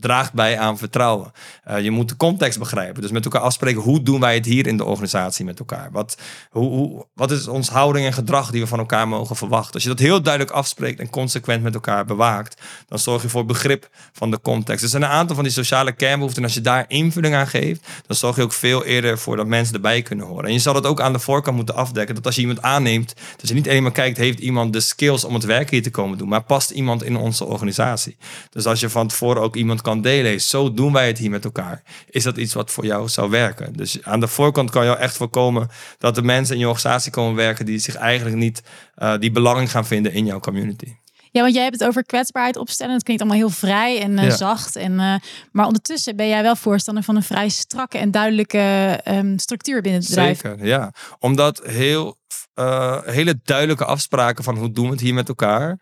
draagt 0.00 0.32
bij 0.32 0.58
aan 0.58 0.78
vertrouwen. 0.78 1.32
Uh, 1.70 1.80
je 1.80 1.90
moet 1.90 2.08
de 2.08 2.16
context 2.16 2.58
begrijpen. 2.58 3.02
Dus 3.02 3.10
met 3.10 3.24
elkaar 3.24 3.40
afspreken, 3.40 3.82
hoe 3.82 4.02
doen 4.02 4.20
wij 4.20 4.34
het 4.34 4.46
hier 4.46 4.66
in 4.66 4.76
de 4.76 4.84
organisatie 4.84 5.44
met 5.44 5.58
elkaar? 5.58 5.88
Wat, 5.92 6.16
hoe, 6.50 6.68
hoe, 6.70 7.06
wat 7.14 7.30
is 7.30 7.48
ons 7.48 7.68
houding 7.68 8.06
en 8.06 8.12
gedrag 8.12 8.50
die 8.50 8.60
we 8.60 8.66
van 8.66 8.78
elkaar 8.78 9.08
mogen 9.08 9.36
verwachten? 9.36 9.74
Als 9.74 9.82
je 9.82 9.88
dat 9.88 9.98
heel 9.98 10.22
duidelijk 10.22 10.54
afspreekt 10.54 11.00
en 11.00 11.10
consequent 11.10 11.62
met 11.62 11.74
elkaar 11.74 12.04
bewaakt, 12.04 12.62
dan 12.88 12.98
zorg 12.98 13.22
je 13.22 13.28
voor 13.28 13.44
begrip 13.44 13.88
van 14.12 14.30
de 14.30 14.40
context. 14.40 14.82
Er 14.82 14.90
zijn 14.90 15.02
een 15.02 15.08
aantal 15.08 15.34
van 15.34 15.44
die 15.44 15.52
sociale 15.52 15.92
kernbehoeften. 15.92 16.42
En 16.42 16.48
als 16.48 16.56
je 16.56 16.60
daar 16.60 16.84
invulling 16.88 17.34
aan 17.34 17.46
geeft, 17.46 17.86
dan 18.06 18.16
zorg 18.16 18.36
je 18.36 18.42
ook 18.42 18.52
veel 18.52 18.84
eerder 18.84 19.18
voor 19.18 19.36
dat 19.36 19.46
mensen 19.46 19.74
erbij 19.74 20.02
kunnen 20.02 20.26
horen. 20.26 20.44
En 20.44 20.52
je 20.52 20.58
zal 20.58 20.74
het 20.74 20.86
ook 20.86 21.00
aan 21.00 21.12
de 21.12 21.18
voorkant 21.18 21.56
moeten 21.56 21.74
afdekken. 21.74 22.14
Dat 22.14 22.26
als 22.26 22.34
je 22.34 22.40
iemand 22.40 22.62
aanneemt, 22.62 23.14
dat 23.36 23.48
je 23.48 23.54
niet 23.54 23.68
alleen 23.68 23.82
maar 23.82 23.92
kijkt, 23.92 24.16
heeft 24.16 24.38
iemand 24.38 24.72
de 24.72 24.80
skills 24.80 25.24
om 25.24 25.34
het 25.34 25.44
werk 25.44 25.70
hier 25.70 25.82
te 25.82 25.90
komen 25.90 26.18
doen, 26.18 26.28
maar 26.28 26.42
past 26.42 26.70
iemand 26.70 27.02
in 27.02 27.16
onze 27.16 27.44
organisatie. 27.44 28.16
Dus 28.50 28.66
als 28.66 28.80
je 28.80 28.88
van 28.88 29.08
tevoren 29.08 29.42
ook 29.42 29.56
iemand 29.56 29.82
kan 29.82 29.89
delen, 29.98 30.40
zo 30.40 30.74
doen 30.74 30.92
wij 30.92 31.06
het 31.06 31.18
hier 31.18 31.30
met 31.30 31.44
elkaar. 31.44 31.82
Is 32.10 32.22
dat 32.22 32.36
iets 32.36 32.54
wat 32.54 32.70
voor 32.70 32.84
jou 32.86 33.08
zou 33.08 33.30
werken? 33.30 33.72
Dus 33.72 34.02
aan 34.02 34.20
de 34.20 34.28
voorkant 34.28 34.70
kan 34.70 34.84
je 34.84 34.96
echt 34.96 35.16
voorkomen 35.16 35.68
dat 35.98 36.14
de 36.14 36.22
mensen 36.22 36.54
in 36.54 36.60
je 36.60 36.68
organisatie 36.68 37.12
komen 37.12 37.34
werken 37.34 37.66
die 37.66 37.78
zich 37.78 37.94
eigenlijk 37.94 38.36
niet 38.36 38.62
uh, 38.98 39.14
die 39.18 39.30
belang 39.30 39.70
gaan 39.70 39.86
vinden 39.86 40.12
in 40.12 40.26
jouw 40.26 40.40
community. 40.40 40.94
Ja, 41.32 41.42
want 41.42 41.54
jij 41.54 41.62
hebt 41.62 41.78
het 41.78 41.88
over 41.88 42.04
kwetsbaarheid 42.04 42.56
opstellen. 42.56 42.94
Het 42.94 43.02
klinkt 43.02 43.22
allemaal 43.22 43.40
heel 43.40 43.50
vrij 43.50 44.00
en 44.00 44.18
uh, 44.18 44.30
zacht. 44.30 44.76
En, 44.76 44.92
uh, 44.92 45.14
maar 45.52 45.66
ondertussen 45.66 46.16
ben 46.16 46.28
jij 46.28 46.42
wel 46.42 46.56
voorstander 46.56 47.02
van 47.02 47.16
een 47.16 47.22
vrij 47.22 47.48
strakke 47.48 47.98
en 47.98 48.10
duidelijke 48.10 49.00
um, 49.08 49.38
structuur 49.38 49.82
binnen 49.82 50.00
het 50.00 50.08
bedrijf. 50.08 50.40
Zeker, 50.40 50.66
ja. 50.66 50.92
Omdat 51.18 51.60
heel 51.64 52.18
uh, 52.60 52.98
hele 53.04 53.40
duidelijke 53.44 53.84
afspraken 53.84 54.44
van 54.44 54.56
hoe 54.56 54.70
doen 54.70 54.84
we 54.84 54.90
het 54.90 55.00
hier 55.00 55.14
met 55.14 55.28
elkaar. 55.28 55.78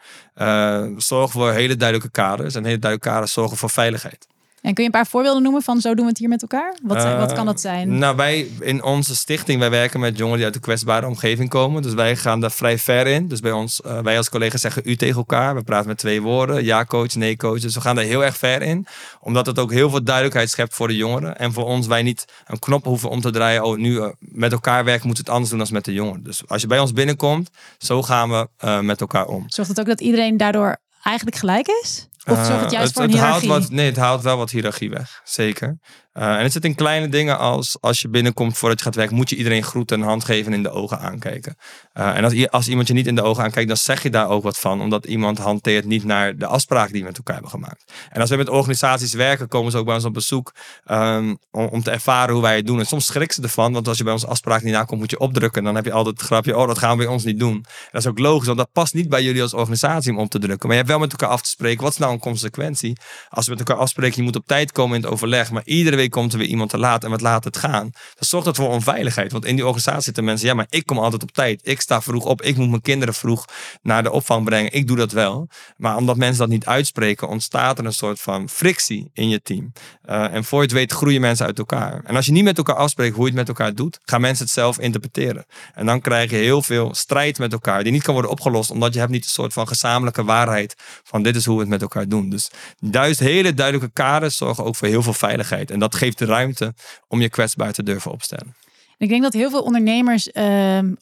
zorgen 0.97 1.31
voor 1.31 1.53
hele 1.53 1.77
duidelijke 1.77 2.11
kaders. 2.11 2.55
En 2.55 2.65
hele 2.65 2.79
duidelijke 2.79 3.11
kaders 3.11 3.33
zorgen 3.33 3.57
voor 3.57 3.71
veiligheid. 3.71 4.27
En 4.61 4.75
kun 4.75 4.85
je 4.85 4.91
een 4.91 5.00
paar 5.00 5.07
voorbeelden 5.07 5.43
noemen 5.43 5.62
van 5.62 5.81
zo 5.81 5.95
doen 5.95 6.05
we 6.05 6.11
het 6.11 6.19
hier 6.19 6.29
met 6.29 6.43
elkaar? 6.43 6.77
Wat, 6.83 7.03
wat 7.03 7.33
kan 7.33 7.47
dat 7.47 7.61
zijn? 7.61 7.93
Eh, 7.93 7.99
nou, 7.99 8.17
wij 8.17 8.49
in 8.61 8.83
onze 8.83 9.17
stichting, 9.17 9.59
wij 9.59 9.71
werken 9.71 10.00
met 10.00 10.17
jongeren 10.17 10.37
die 10.37 10.47
uit 10.47 10.55
een 10.55 10.61
kwetsbare 10.61 11.07
omgeving 11.07 11.49
komen. 11.49 11.83
Dus 11.83 11.95
wij 11.95 12.17
gaan 12.17 12.41
daar 12.41 12.50
vrij 12.50 12.79
ver 12.79 13.07
in. 13.07 13.29
Dus 13.29 13.41
bij 13.41 13.53
ons, 13.53 13.81
uh, 13.87 13.99
wij 14.00 14.17
als 14.17 14.29
collega's 14.29 14.61
zeggen 14.61 14.83
u 14.85 14.97
tegen 14.97 15.17
elkaar. 15.17 15.55
We 15.55 15.62
praten 15.62 15.88
met 15.88 15.99
twee 15.99 16.23
woorden. 16.23 16.65
Ja 16.65 16.85
coach, 16.85 17.15
nee 17.15 17.37
coach. 17.37 17.61
Dus 17.61 17.75
we 17.75 17.81
gaan 17.81 17.95
daar 17.95 18.05
heel 18.05 18.25
erg 18.25 18.37
ver 18.37 18.62
in. 18.62 18.87
Omdat 19.21 19.47
het 19.47 19.59
ook 19.59 19.73
heel 19.73 19.91
veel 19.91 20.03
duidelijkheid 20.03 20.50
schept 20.50 20.75
voor 20.75 20.88
de 20.88 20.97
jongeren. 20.97 21.38
En 21.38 21.53
voor 21.53 21.65
ons, 21.65 21.87
wij 21.87 22.03
niet 22.03 22.25
een 22.47 22.59
knop 22.59 22.85
hoeven 22.85 23.11
om 23.11 23.21
te 23.21 23.31
draaien. 23.31 23.65
Oh, 23.65 23.77
nu 23.77 23.93
uh, 23.93 24.09
met 24.19 24.53
elkaar 24.53 24.85
werken 24.85 25.07
moeten 25.07 25.25
we 25.25 25.31
het 25.31 25.38
anders 25.38 25.50
doen 25.50 25.59
dan 25.59 25.69
met 25.73 25.85
de 25.85 25.93
jongeren. 25.93 26.23
Dus 26.23 26.43
als 26.47 26.61
je 26.61 26.67
bij 26.67 26.79
ons 26.79 26.93
binnenkomt, 26.93 27.50
zo 27.79 28.03
gaan 28.03 28.31
we 28.31 28.49
met 28.83 29.00
elkaar 29.00 29.27
om. 29.27 29.45
Zorgt 29.47 29.71
het 29.71 29.81
ook 29.81 29.87
dat 29.87 30.00
iedereen 30.00 30.37
daardoor 30.37 30.77
eigenlijk 31.03 31.37
gelijk 31.37 31.67
is? 31.83 32.09
Of 32.29 32.45
zorgt 32.47 32.61
het 32.61 32.71
juist 32.71 32.93
voor 32.93 33.03
een 33.03 33.11
hiërarchie? 33.11 33.51
Haalt 33.51 33.63
wat, 33.63 33.71
nee, 33.71 33.87
het 33.87 33.97
haalt 33.97 34.23
wel 34.23 34.37
wat 34.37 34.51
hiërarchie 34.51 34.91
weg. 34.91 35.21
Zeker. 35.25 35.79
Uh, 36.19 36.25
en 36.25 36.43
het 36.43 36.53
zit 36.53 36.65
in 36.65 36.75
kleine 36.75 37.09
dingen 37.09 37.39
als 37.39 37.77
als 37.81 38.01
je 38.01 38.09
binnenkomt 38.09 38.59
voordat 38.59 38.79
je 38.79 38.85
gaat 38.85 38.95
werken, 38.95 39.17
moet 39.17 39.31
je 39.31 39.37
iedereen 39.37 39.63
groeten 39.63 40.01
en 40.01 40.07
hand 40.07 40.25
geven 40.25 40.53
en 40.53 40.57
in 40.57 40.63
de 40.63 40.71
ogen 40.71 40.99
aankijken. 40.99 41.57
Uh, 41.95 42.17
en 42.17 42.25
als, 42.25 42.51
als 42.51 42.69
iemand 42.69 42.89
je 42.89 42.95
niet 42.95 43.07
in 43.07 43.15
de 43.15 43.23
ogen 43.23 43.45
aankijkt, 43.45 43.69
dan 43.69 43.77
zeg 43.77 44.03
je 44.03 44.11
daar 44.11 44.29
ook 44.29 44.43
wat 44.43 44.59
van, 44.59 44.81
omdat 44.81 45.07
iemand 45.07 45.39
hanteert 45.39 45.85
niet 45.85 46.05
naar 46.05 46.37
de 46.37 46.47
afspraken 46.47 46.93
die 46.93 47.01
we 47.01 47.09
met 47.09 47.17
elkaar 47.17 47.35
hebben 47.35 47.53
gemaakt. 47.53 47.93
En 48.11 48.21
als 48.21 48.31
we 48.31 48.37
met 48.37 48.49
organisaties 48.49 49.13
werken, 49.13 49.49
komen 49.49 49.73
ze 49.73 49.79
ook 49.79 49.85
bij 49.85 49.95
ons 49.95 50.05
op 50.05 50.13
bezoek 50.13 50.55
um, 50.91 51.39
om, 51.51 51.83
te 51.83 51.91
ervaren 51.91 52.33
hoe 52.33 52.43
wij 52.43 52.57
het 52.57 52.67
doen. 52.67 52.79
En 52.79 52.87
soms 52.87 53.07
schrikken 53.07 53.35
ze 53.35 53.43
ervan, 53.43 53.73
want 53.73 53.89
als 53.89 53.99
je 53.99 54.05
bij 54.05 54.13
ons 54.13 54.27
afspraken 54.27 54.65
niet 54.65 54.75
nakomt, 54.75 55.01
moet 55.01 55.11
je 55.11 55.19
opdrukken. 55.19 55.59
En 55.59 55.65
dan 55.65 55.75
heb 55.75 55.85
je 55.85 55.93
altijd 55.93 56.17
het 56.17 56.27
grapje, 56.27 56.57
oh, 56.57 56.67
dat 56.67 56.79
gaan 56.79 56.91
we 56.91 57.05
bij 57.05 57.13
ons 57.13 57.25
niet 57.25 57.39
doen. 57.39 57.55
En 57.55 57.65
dat 57.91 58.01
is 58.01 58.07
ook 58.07 58.19
logisch, 58.19 58.47
want 58.47 58.59
dat 58.59 58.73
past 58.73 58.95
niet 58.95 59.09
bij 59.09 59.23
jullie 59.23 59.43
als 59.43 59.55
organisatie 59.55 60.13
om 60.13 60.19
op 60.19 60.31
te 60.31 60.39
drukken. 60.39 60.69
Maar 60.69 60.77
je 60.77 60.83
hebt 60.83 60.95
wel 60.95 61.01
met 61.01 61.13
elkaar 61.13 61.29
af 61.29 61.43
te 61.43 61.49
spreken, 61.49 61.83
wat 61.83 61.93
is 61.93 61.99
nou 61.99 62.13
een 62.13 62.19
consequentie? 62.19 62.99
Als 63.29 63.45
we 63.45 63.51
met 63.51 63.61
elkaar 63.61 63.83
afspreken, 63.83 64.17
je 64.17 64.23
moet 64.23 64.37
op 64.37 64.47
tijd 64.47 64.73
komen 64.73 64.97
in 64.97 65.03
het 65.03 65.13
overleg, 65.13 65.51
maar 65.51 65.63
iedere 65.65 65.97
week 65.97 66.08
komt 66.09 66.33
er 66.33 66.38
weer 66.38 66.49
iemand 66.49 66.71
te 66.71 66.79
laat 66.79 67.05
en 67.05 67.11
wat 67.11 67.21
laat 67.21 67.45
het 67.45 67.57
gaan. 67.57 67.91
Dat 68.15 68.29
zorgt 68.29 68.47
dat 68.47 68.57
voor 68.57 68.69
onveiligheid. 68.69 69.33
Want 69.33 69.45
in 69.45 69.55
die 69.55 69.65
organisatie 69.65 70.03
zitten 70.03 70.25
mensen, 70.25 70.49
ja, 70.49 70.55
maar 70.55 70.67
ik 70.69 70.87
kom 70.87 70.99
altijd 70.99 71.23
op 71.23 71.31
tijd. 71.31 71.61
Ik 71.62 71.81
sta 71.81 72.03
vroeg 72.03 72.25
op. 72.25 72.43
Ik 72.43 72.57
moet 72.57 72.69
mijn 72.69 72.81
kinderen 72.81 73.15
vroeg 73.15 73.45
naar 73.83 74.03
de 74.03 74.11
opvang 74.11 74.45
brengen. 74.45 74.73
Ik 74.73 74.87
doe 74.87 74.97
dat 74.97 75.12
wel. 75.12 75.49
Maar 75.77 75.97
omdat 75.97 76.17
mensen 76.17 76.38
dat 76.38 76.49
niet 76.49 76.67
uitspreken, 76.67 77.29
ontstaat 77.29 77.79
er 77.79 77.85
een 77.85 77.93
soort 77.93 78.21
van 78.21 78.49
frictie 78.49 79.11
in 79.12 79.29
je 79.29 79.43
team. 79.43 79.73
Uh, 80.09 80.35
en 80.35 80.45
voor 80.45 80.59
je 80.59 80.65
het 80.65 80.75
weet 80.75 80.93
groeien 80.93 81.21
mensen 81.21 81.47
uit 81.47 81.59
elkaar. 81.59 82.03
En 82.05 82.17
als 82.17 82.27
je 82.27 82.33
niet 82.33 82.45
met 82.45 82.57
elkaar 82.57 82.77
afspreekt 82.77 83.15
hoe 83.15 83.23
je 83.25 83.31
het 83.31 83.38
met 83.38 83.49
elkaar 83.49 83.75
doet, 83.75 83.99
gaan 84.05 84.21
mensen 84.21 84.45
het 84.45 84.55
zelf 84.55 84.79
interpreteren. 84.79 85.47
En 85.75 85.87
dan 85.87 86.00
krijg 86.00 86.31
je 86.31 86.37
heel 86.37 86.62
veel 86.62 86.95
strijd 86.95 87.38
met 87.38 87.53
elkaar 87.53 87.83
die 87.83 87.93
niet 87.93 88.03
kan 88.03 88.12
worden 88.12 88.31
opgelost, 88.31 88.71
omdat 88.71 88.93
je 88.93 88.99
hebt 88.99 89.12
niet 89.12 89.25
een 89.25 89.31
soort 89.31 89.53
van 89.53 89.69
gezamenlijke 89.69 90.25
waarheid 90.25 90.75
van 91.03 91.23
dit 91.23 91.37
is 91.37 91.45
hoe 91.45 91.55
we 91.55 91.61
het 91.61 91.71
met 91.71 91.83
elkaar 91.83 92.09
doen. 92.09 92.31
Dus 92.31 92.50
juist 92.79 93.21
hele 93.21 93.55
duidelijke 93.55 93.93
kaders 93.93 94.37
zorgen 94.37 94.65
ook 94.65 94.77
voor 94.77 94.88
heel 94.88 95.03
veel 95.03 95.12
veiligheid. 95.12 95.71
En 95.71 95.79
dat 95.79 95.88
geeft 95.95 96.18
de 96.18 96.25
ruimte 96.25 96.75
om 97.09 97.21
je 97.21 97.28
kwetsbaar 97.28 97.73
te 97.73 97.83
durven 97.83 98.11
opstellen. 98.11 98.57
Ik 98.99 99.09
denk 99.09 99.22
dat 99.22 99.33
heel 99.33 99.51
veel 99.51 99.62
ondernemers 99.62 100.33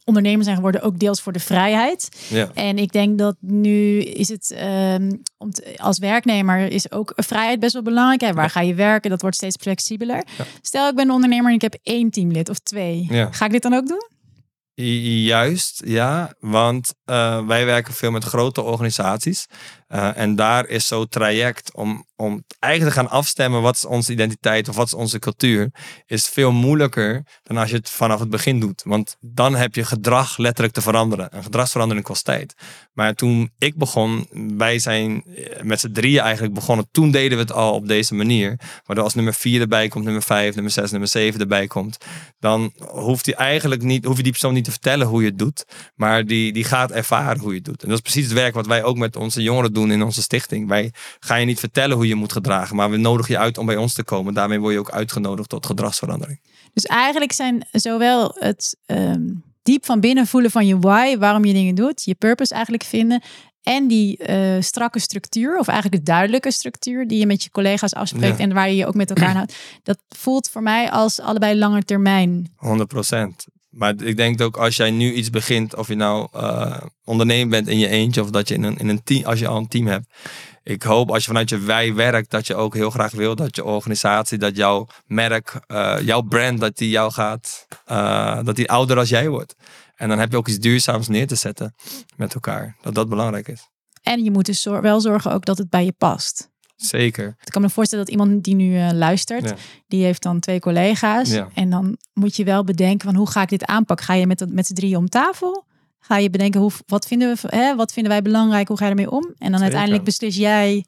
ondernemers 0.05 0.45
zijn 0.45 0.57
geworden, 0.57 0.83
ook 0.83 0.99
deels 0.99 1.21
voor 1.21 1.33
de 1.33 1.41
vrijheid. 1.41 2.27
Ja. 2.29 2.51
En 2.55 2.79
ik 2.79 2.93
denk 2.93 3.19
dat 3.19 3.37
nu 3.41 4.01
is 4.01 4.29
het 4.29 4.55
uh, 4.61 4.95
om 5.39 5.51
als 5.77 5.99
werknemer 5.99 6.73
is 6.73 6.91
ook 6.91 7.13
vrijheid 7.17 7.61
best 7.61 7.73
wel 7.73 7.83
belangrijk. 7.83 8.21
Hè? 8.21 8.33
Waar 8.33 8.51
ga 8.51 8.61
je 8.61 8.75
werken? 8.75 9.11
Dat 9.11 9.21
wordt 9.21 9.37
steeds 9.37 9.57
flexibeler. 9.61 10.25
Ja. 10.39 10.45
Stel, 10.63 10.89
ik 10.89 10.95
ben 10.95 11.05
een 11.05 11.15
ondernemer 11.15 11.49
en 11.49 11.55
ik 11.55 11.63
heb 11.63 11.77
één 11.83 12.11
teamlid 12.11 12.49
of 12.49 12.59
twee. 12.59 13.07
Ga 13.31 13.45
ik 13.45 13.53
dit 13.53 13.63
dan 13.63 13.75
ook 13.75 13.87
doen? 13.87 14.15
Juist, 15.25 15.83
ja. 15.85 16.33
Want 16.41 16.95
uh, 17.07 17.47
wij 17.47 17.65
werken 17.65 17.95
veel 17.95 18.11
met 18.11 18.25
grote 18.25 18.63
organisaties. 18.63 19.47
Uh, 19.89 20.19
en 20.19 20.35
daar 20.35 20.67
is 20.67 20.87
zo'n 20.87 21.09
traject 21.09 21.75
om, 21.75 22.07
om 22.17 22.45
eigenlijk 22.59 22.95
te 22.95 23.01
gaan 23.01 23.11
afstemmen 23.11 23.63
wat 23.63 23.77
is 23.77 23.85
onze 23.85 24.13
identiteit 24.13 24.69
of 24.69 24.77
wat 24.77 24.87
is 24.87 24.95
onze 24.95 25.19
cultuur, 25.19 25.71
is 26.07 26.27
veel 26.27 26.53
moeilijker 26.53 27.25
dan 27.43 27.57
als 27.57 27.71
je 27.71 27.77
het 27.77 27.91
vanaf 27.91 28.21
het 28.21 28.31
begin 28.31 28.61
doet. 28.61 28.83
Want 28.85 29.17
dan 29.21 29.55
heb 29.55 29.75
je 29.75 29.85
gedrag 29.85 30.37
letterlijk 30.37 30.75
te 30.75 30.83
veranderen. 30.83 31.37
Een 31.37 31.43
gedragsverandering 31.43 32.07
kost 32.07 32.25
tijd. 32.25 32.55
Maar 32.93 33.15
toen 33.15 33.51
ik 33.59 33.77
begon, 33.77 34.27
wij 34.57 34.79
zijn 34.79 35.25
eh, 35.25 35.63
met 35.63 35.81
z'n 35.81 35.93
drieën 35.93 36.21
eigenlijk 36.23 36.55
begonnen. 36.55 36.89
Toen 36.91 37.11
deden 37.11 37.39
we 37.39 37.43
het 37.45 37.53
al 37.53 37.75
op 37.75 37.89
deze 37.89 38.15
manier. 38.15 38.59
Waardoor 38.85 39.05
als 39.05 39.15
nummer 39.15 39.35
vier 39.35 39.61
erbij 39.61 39.89
komt, 39.89 40.05
nummer 40.05 40.23
vijf, 40.23 40.55
nummer 40.55 40.73
zes, 40.73 40.91
nummer 40.91 41.09
zeven 41.09 41.41
erbij 41.41 41.67
komt, 41.67 41.97
dan 42.39 42.73
hoeft 42.79 43.27
hij 43.27 43.35
eigenlijk 43.35 43.83
niet, 43.83 44.05
hoef 44.05 44.17
je 44.17 44.23
die 44.23 44.33
persoon 44.33 44.55
niet 44.55 44.65
te 44.65 44.71
vertellen 44.71 45.07
hoe 45.07 45.23
je 45.23 45.29
het 45.29 45.39
doet. 45.39 45.65
Maar 45.95 46.27
die, 46.27 46.53
die 46.53 46.65
gaat 46.65 46.91
ervaren 46.91 47.41
hoe 47.41 47.51
je 47.51 47.57
het 47.57 47.65
doet. 47.65 47.83
En 47.83 47.89
dat 47.89 47.97
is 47.97 48.03
precies 48.03 48.25
het 48.25 48.33
werk 48.33 48.55
wat 48.55 48.67
wij 48.67 48.83
ook 48.83 48.97
met 48.97 49.17
onze 49.17 49.43
jongeren 49.43 49.73
doen 49.73 49.91
in 49.91 50.03
onze 50.03 50.23
stichting. 50.23 50.69
Wij 50.69 50.93
gaan 51.21 51.41
je 51.41 51.47
niet 51.47 51.61
vertellen 51.61 51.97
hoe 51.97 52.06
je 52.09 52.15
moet 52.15 52.33
gedragen, 52.33 52.77
maar 52.77 52.91
we 52.91 52.97
nodigen 52.97 53.35
je 53.35 53.41
uit 53.41 53.59
om 53.59 53.67
bij 53.67 53.77
ons 53.77 53.93
te 53.93 54.05
komen. 54.05 54.35
Daarmee 54.35 54.61
word 54.61 54.73
je 54.73 54.79
ook 54.79 54.91
uitgenodigd 54.91 55.49
tot 55.49 55.67
gedragsverandering. 55.67 56.41
Dus 56.73 56.85
eigenlijk 56.85 57.33
zijn 57.33 57.67
zowel 57.73 58.37
het 58.39 58.77
um, 58.87 59.43
diep 59.63 59.85
van 59.85 60.01
binnen 60.01 60.27
voelen 60.27 60.51
van 60.51 60.67
je 60.67 60.79
why, 60.79 61.17
waarom 61.19 61.45
je 61.45 61.53
dingen 61.53 61.75
doet, 61.75 62.05
je 62.05 62.15
purpose 62.15 62.55
eigenlijk 62.55 62.85
vinden. 62.85 63.23
En 63.63 63.87
die 63.87 64.29
uh, 64.29 64.61
strakke 64.61 64.99
structuur, 64.99 65.59
of 65.59 65.69
eigenlijk 65.69 66.05
de 66.05 66.11
duidelijke 66.11 66.53
structuur 66.53 67.07
die 67.07 67.19
je 67.19 67.27
met 67.27 67.43
je 67.43 67.51
collega's 67.51 67.95
afspreekt 67.95 68.39
en 68.39 68.53
waar 68.53 68.69
je 68.69 68.77
je 68.77 68.87
ook 68.87 68.95
met 68.95 69.11
elkaar 69.11 69.35
houdt. 69.35 69.57
Dat 69.83 69.99
voelt 70.09 70.51
voor 70.51 70.63
mij 70.63 70.91
als 70.91 71.21
allebei 71.21 71.59
lange 71.59 71.83
termijn. 71.83 72.53
100 72.57 72.89
procent. 72.89 73.47
Maar 73.69 74.03
ik 74.03 74.17
denk 74.17 74.41
ook 74.41 74.57
als 74.57 74.77
jij 74.77 74.91
nu 74.91 75.13
iets 75.13 75.31
begint, 75.31 75.77
of 75.77 75.89
je 75.89 75.95
nou 75.95 76.29
uh, 76.35 76.77
ondernemer 77.05 77.49
bent 77.49 77.69
in 77.69 77.79
je 77.79 77.89
eentje, 77.89 78.23
of 78.23 78.31
dat 78.31 78.49
je 78.49 78.55
in 78.55 78.63
een, 78.63 78.77
in 78.77 78.89
een 78.89 79.03
team, 79.03 79.25
als 79.25 79.39
je 79.39 79.47
al 79.47 79.57
een 79.57 79.69
team 79.69 79.87
hebt. 79.87 80.07
Ik 80.67 80.83
hoop 80.83 81.11
als 81.11 81.23
je 81.23 81.29
vanuit 81.29 81.49
je 81.49 81.59
wij 81.59 81.95
werkt, 81.95 82.31
dat 82.31 82.47
je 82.47 82.55
ook 82.55 82.75
heel 82.75 82.91
graag 82.91 83.13
wil 83.13 83.37
dat 83.37 83.57
je 83.57 83.65
organisatie, 83.65 84.39
dat 84.39 84.57
jouw 84.57 84.87
merk, 85.07 85.61
uh, 85.69 85.97
jouw 86.01 86.23
brand, 86.23 86.61
dat 86.61 86.77
die 86.77 86.89
jou 86.89 87.13
gaat, 87.13 87.67
uh, 87.87 88.43
dat 88.43 88.57
die 88.57 88.71
ouder 88.71 88.99
als 88.99 89.09
jij 89.09 89.29
wordt. 89.29 89.55
En 89.97 90.09
dan 90.09 90.19
heb 90.19 90.31
je 90.31 90.37
ook 90.37 90.49
iets 90.49 90.59
duurzaams 90.59 91.09
neer 91.09 91.27
te 91.27 91.35
zetten 91.35 91.75
met 92.17 92.35
elkaar. 92.35 92.77
Dat 92.81 92.95
dat 92.95 93.09
belangrijk 93.09 93.49
is. 93.49 93.69
En 94.03 94.25
je 94.25 94.31
moet 94.31 94.47
dus 94.47 94.65
wel 94.65 95.01
zorgen 95.01 95.33
ook 95.33 95.45
dat 95.45 95.59
het 95.59 95.71
bij 95.71 95.85
je 95.85 95.93
past. 95.93 96.51
Zeker. 96.77 97.27
Ik 97.45 97.53
kan 97.53 97.63
me 97.63 97.71
voorstellen 97.71 98.05
dat 98.05 98.15
iemand 98.15 98.45
die 98.45 98.55
nu 98.55 98.75
uh, 98.75 98.91
luistert, 98.93 99.55
die 99.87 100.05
heeft 100.05 100.23
dan 100.23 100.41
twee 100.41 100.61
collega's. 100.61 101.31
Ja. 101.31 101.49
En 101.55 101.71
dan 101.71 101.97
moet 102.13 102.37
je 102.37 102.45
wel 102.45 102.65
bedenken 102.65 103.09
van 103.09 103.17
hoe 103.19 103.31
ga 103.31 103.43
ik 103.43 103.49
dit 103.49 103.65
aanpakken? 103.65 104.07
Ga 104.07 104.15
je 104.15 104.27
met, 104.27 104.53
met 104.53 104.67
z'n 104.67 104.75
drieën 104.75 104.97
om 104.97 105.09
tafel? 105.09 105.66
Ga 106.07 106.17
je 106.17 106.31
bedenken 106.31 106.61
hoe, 106.61 106.71
wat, 106.87 107.07
vinden 107.07 107.35
we, 107.35 107.57
hè, 107.57 107.77
wat 107.77 107.93
vinden 107.93 108.13
wij 108.13 108.23
belangrijk? 108.23 108.69
Hoe 108.69 108.77
ga 108.77 108.85
je 108.85 108.91
ermee 108.91 109.11
om? 109.11 109.25
En 109.25 109.33
dan 109.39 109.47
Zeker. 109.49 109.63
uiteindelijk 109.63 110.05
beslis 110.05 110.37
jij 110.37 110.85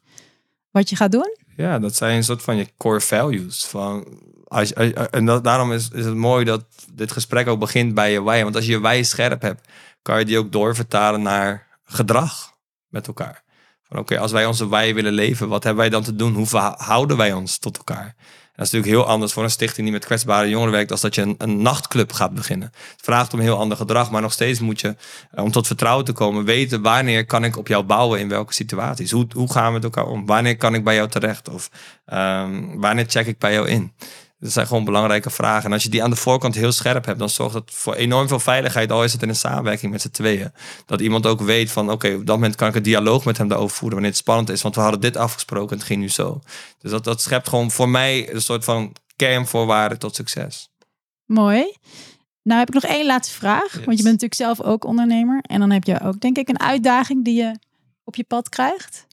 wat 0.71 0.89
je 0.89 0.95
gaat 0.95 1.11
doen? 1.11 1.37
Ja, 1.55 1.79
dat 1.79 1.95
zijn 1.95 2.15
een 2.15 2.23
soort 2.23 2.41
van 2.41 2.55
je 2.55 2.67
core 2.77 3.01
values. 3.01 3.65
Van, 3.65 4.05
als, 4.47 4.75
als, 4.75 4.91
en 4.91 5.25
dat, 5.25 5.43
daarom 5.43 5.71
is, 5.71 5.89
is 5.89 6.05
het 6.05 6.15
mooi 6.15 6.45
dat 6.45 6.65
dit 6.93 7.11
gesprek 7.11 7.47
ook 7.47 7.59
begint 7.59 7.93
bij 7.93 8.11
je 8.11 8.23
wij. 8.23 8.43
Want 8.43 8.55
als 8.55 8.65
je 8.65 8.71
je 8.71 8.79
wij 8.79 9.03
scherp 9.03 9.41
hebt, 9.41 9.67
kan 10.01 10.19
je 10.19 10.25
die 10.25 10.37
ook 10.37 10.51
doorvertalen 10.51 11.21
naar 11.21 11.79
gedrag 11.83 12.57
met 12.87 13.07
elkaar. 13.07 13.43
Van 13.83 13.97
oké, 13.97 14.19
als 14.19 14.31
wij 14.31 14.45
onze 14.45 14.69
wij 14.69 14.93
willen 14.93 15.13
leven, 15.13 15.49
wat 15.49 15.63
hebben 15.63 15.81
wij 15.81 15.91
dan 15.91 16.03
te 16.03 16.15
doen? 16.15 16.33
Hoe 16.33 16.45
verhouden 16.45 17.17
wij 17.17 17.33
ons 17.33 17.57
tot 17.57 17.77
elkaar? 17.77 18.15
Dat 18.59 18.67
is 18.67 18.73
natuurlijk 18.73 19.01
heel 19.01 19.13
anders 19.13 19.33
voor 19.33 19.43
een 19.43 19.49
stichting 19.49 19.83
die 19.83 19.91
met 19.91 20.05
kwetsbare 20.05 20.49
jongeren 20.49 20.73
werkt, 20.73 20.91
als 20.91 21.01
dat 21.01 21.15
je 21.15 21.35
een, 21.37 21.61
nachtclub 21.61 22.11
gaat 22.11 22.33
beginnen. 22.33 22.71
Het 22.73 23.01
vraagt 23.01 23.33
om 23.33 23.39
heel 23.39 23.57
ander 23.57 23.77
gedrag, 23.77 24.11
maar 24.11 24.21
nog 24.21 24.31
steeds 24.31 24.59
moet 24.59 24.81
je, 24.81 24.95
eh, 25.31 25.43
om 25.43 25.51
tot 25.51 25.67
vertrouwen 25.67 26.05
te 26.05 26.11
komen, 26.11 26.45
weten 26.45 26.81
wanneer 26.81 27.25
kan 27.25 27.43
ik 27.43 27.57
op 27.57 27.67
jou 27.67 27.83
bouwen 27.83 28.19
in 28.19 28.29
welke 28.29 28.53
situaties. 28.53 29.11
Hoe, 29.11 29.27
hoe 29.35 29.51
gaan 29.51 29.65
we 29.65 29.71
met 29.71 29.83
elkaar 29.83 30.05
om? 30.05 30.25
Wanneer 30.25 30.57
kan 30.57 30.73
ik 30.73 30.83
bij 30.83 30.95
jou 30.95 31.09
terecht? 31.09 31.49
Of 31.49 31.69
um, 32.13 32.79
wanneer 32.79 33.05
check 33.07 33.27
ik 33.27 33.37
bij 33.37 33.53
jou 33.53 33.67
in? 33.67 33.93
Dat 34.39 34.51
zijn 34.51 34.67
gewoon 34.67 34.83
belangrijke 34.83 35.29
vragen. 35.29 35.65
En 35.65 35.73
als 35.73 35.83
je 35.83 35.89
die 35.89 36.03
aan 36.03 36.09
de 36.09 36.15
voorkant 36.15 36.55
heel 36.55 36.71
scherp 36.71 37.05
hebt, 37.05 37.19
dan 37.19 37.29
zorgt 37.29 37.53
dat 37.53 37.71
voor 37.73 37.93
enorm 37.93 38.27
veel 38.27 38.39
veiligheid. 38.39 38.91
Al 38.91 39.03
is 39.03 39.13
het 39.13 39.21
in 39.21 39.29
een 39.29 39.35
samenwerking 39.35 39.91
met 39.91 40.01
z'n 40.01 40.09
tweeën. 40.09 40.51
Dat 40.85 41.01
iemand 41.01 41.25
ook 41.25 41.41
weet 41.41 41.71
van 41.71 41.91
oké, 41.91 42.13
op 42.13 42.25
dat 42.25 42.35
moment 42.35 42.55
kan 42.55 42.67
ik 42.67 42.75
een 42.75 42.83
dialoog 42.83 43.25
met 43.25 43.37
hem 43.37 43.47
daarover 43.47 43.75
voeren 43.75 43.93
wanneer 43.93 44.11
het 44.11 44.19
spannend 44.19 44.49
is. 44.49 44.61
Want 44.61 44.75
we 44.75 44.81
hadden 44.81 45.01
dit 45.01 45.17
afgesproken 45.17 45.71
en 45.71 45.77
het 45.77 45.87
ging 45.87 46.01
nu 46.01 46.09
zo. 46.09 46.41
Dus 46.79 46.91
dat, 46.91 47.03
dat 47.03 47.21
schept 47.21 47.49
gewoon 47.49 47.71
voor 47.71 47.89
mij 47.89 48.33
een 48.33 48.41
soort 48.41 48.63
van 48.63 48.95
kernvoorwaarde 49.15 49.97
tot 49.97 50.15
succes. 50.15 50.69
Mooi. 51.25 51.73
Nou 52.43 52.59
heb 52.59 52.67
ik 52.67 52.73
nog 52.73 52.91
één 52.91 53.05
laatste 53.05 53.35
vraag. 53.35 53.73
Want 53.73 53.97
je 53.97 54.03
bent 54.03 54.21
natuurlijk 54.21 54.33
zelf 54.33 54.61
ook 54.61 54.85
ondernemer. 54.85 55.39
En 55.41 55.59
dan 55.59 55.71
heb 55.71 55.83
je 55.83 56.01
ook 56.01 56.19
denk 56.19 56.37
ik 56.37 56.49
een 56.49 56.59
uitdaging 56.59 57.25
die 57.25 57.35
je 57.35 57.59
op 58.03 58.15
je 58.15 58.23
pad 58.23 58.49
krijgt. 58.49 59.07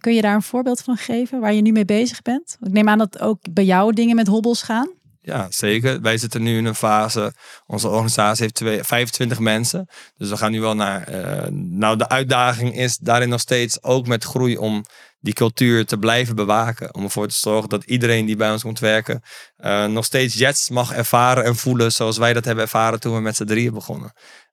Kun 0.00 0.14
je 0.14 0.22
daar 0.22 0.34
een 0.34 0.42
voorbeeld 0.42 0.80
van 0.80 0.96
geven 0.96 1.40
waar 1.40 1.52
je 1.52 1.62
nu 1.62 1.72
mee 1.72 1.84
bezig 1.84 2.22
bent? 2.22 2.56
Ik 2.60 2.72
neem 2.72 2.88
aan 2.88 2.98
dat 2.98 3.20
ook 3.20 3.38
bij 3.50 3.64
jou 3.64 3.92
dingen 3.92 4.16
met 4.16 4.26
hobbels 4.26 4.62
gaan. 4.62 4.90
Ja, 5.24 5.46
zeker. 5.50 6.00
Wij 6.00 6.18
zitten 6.18 6.42
nu 6.42 6.56
in 6.56 6.64
een 6.64 6.74
fase. 6.74 7.32
Onze 7.66 7.88
organisatie 7.88 8.42
heeft 8.42 8.54
twee, 8.54 8.82
25 8.82 9.38
mensen. 9.38 9.88
Dus 10.16 10.28
we 10.28 10.36
gaan 10.36 10.50
nu 10.50 10.60
wel 10.60 10.74
naar. 10.74 11.14
Uh, 11.14 11.46
nou, 11.50 11.96
de 11.96 12.08
uitdaging 12.08 12.76
is 12.76 12.96
daarin 12.96 13.28
nog 13.28 13.40
steeds 13.40 13.82
ook 13.82 14.06
met 14.06 14.24
groei 14.24 14.56
om 14.56 14.84
die 15.20 15.34
cultuur 15.34 15.86
te 15.86 15.98
blijven 15.98 16.36
bewaken. 16.36 16.94
Om 16.94 17.02
ervoor 17.02 17.28
te 17.28 17.34
zorgen 17.34 17.68
dat 17.68 17.84
iedereen 17.84 18.26
die 18.26 18.36
bij 18.36 18.50
ons 18.50 18.62
komt 18.62 18.78
werken. 18.78 19.22
Uh, 19.58 19.86
nog 19.86 20.04
steeds 20.04 20.34
Jets 20.34 20.68
mag 20.68 20.92
ervaren 20.92 21.44
en 21.44 21.56
voelen 21.56 21.92
zoals 21.92 22.18
wij 22.18 22.32
dat 22.32 22.44
hebben 22.44 22.64
ervaren 22.64 23.00
toen 23.00 23.14
we 23.14 23.20
met 23.20 23.36
z'n 23.36 23.44
drieën 23.44 23.72
begonnen. 23.72 24.12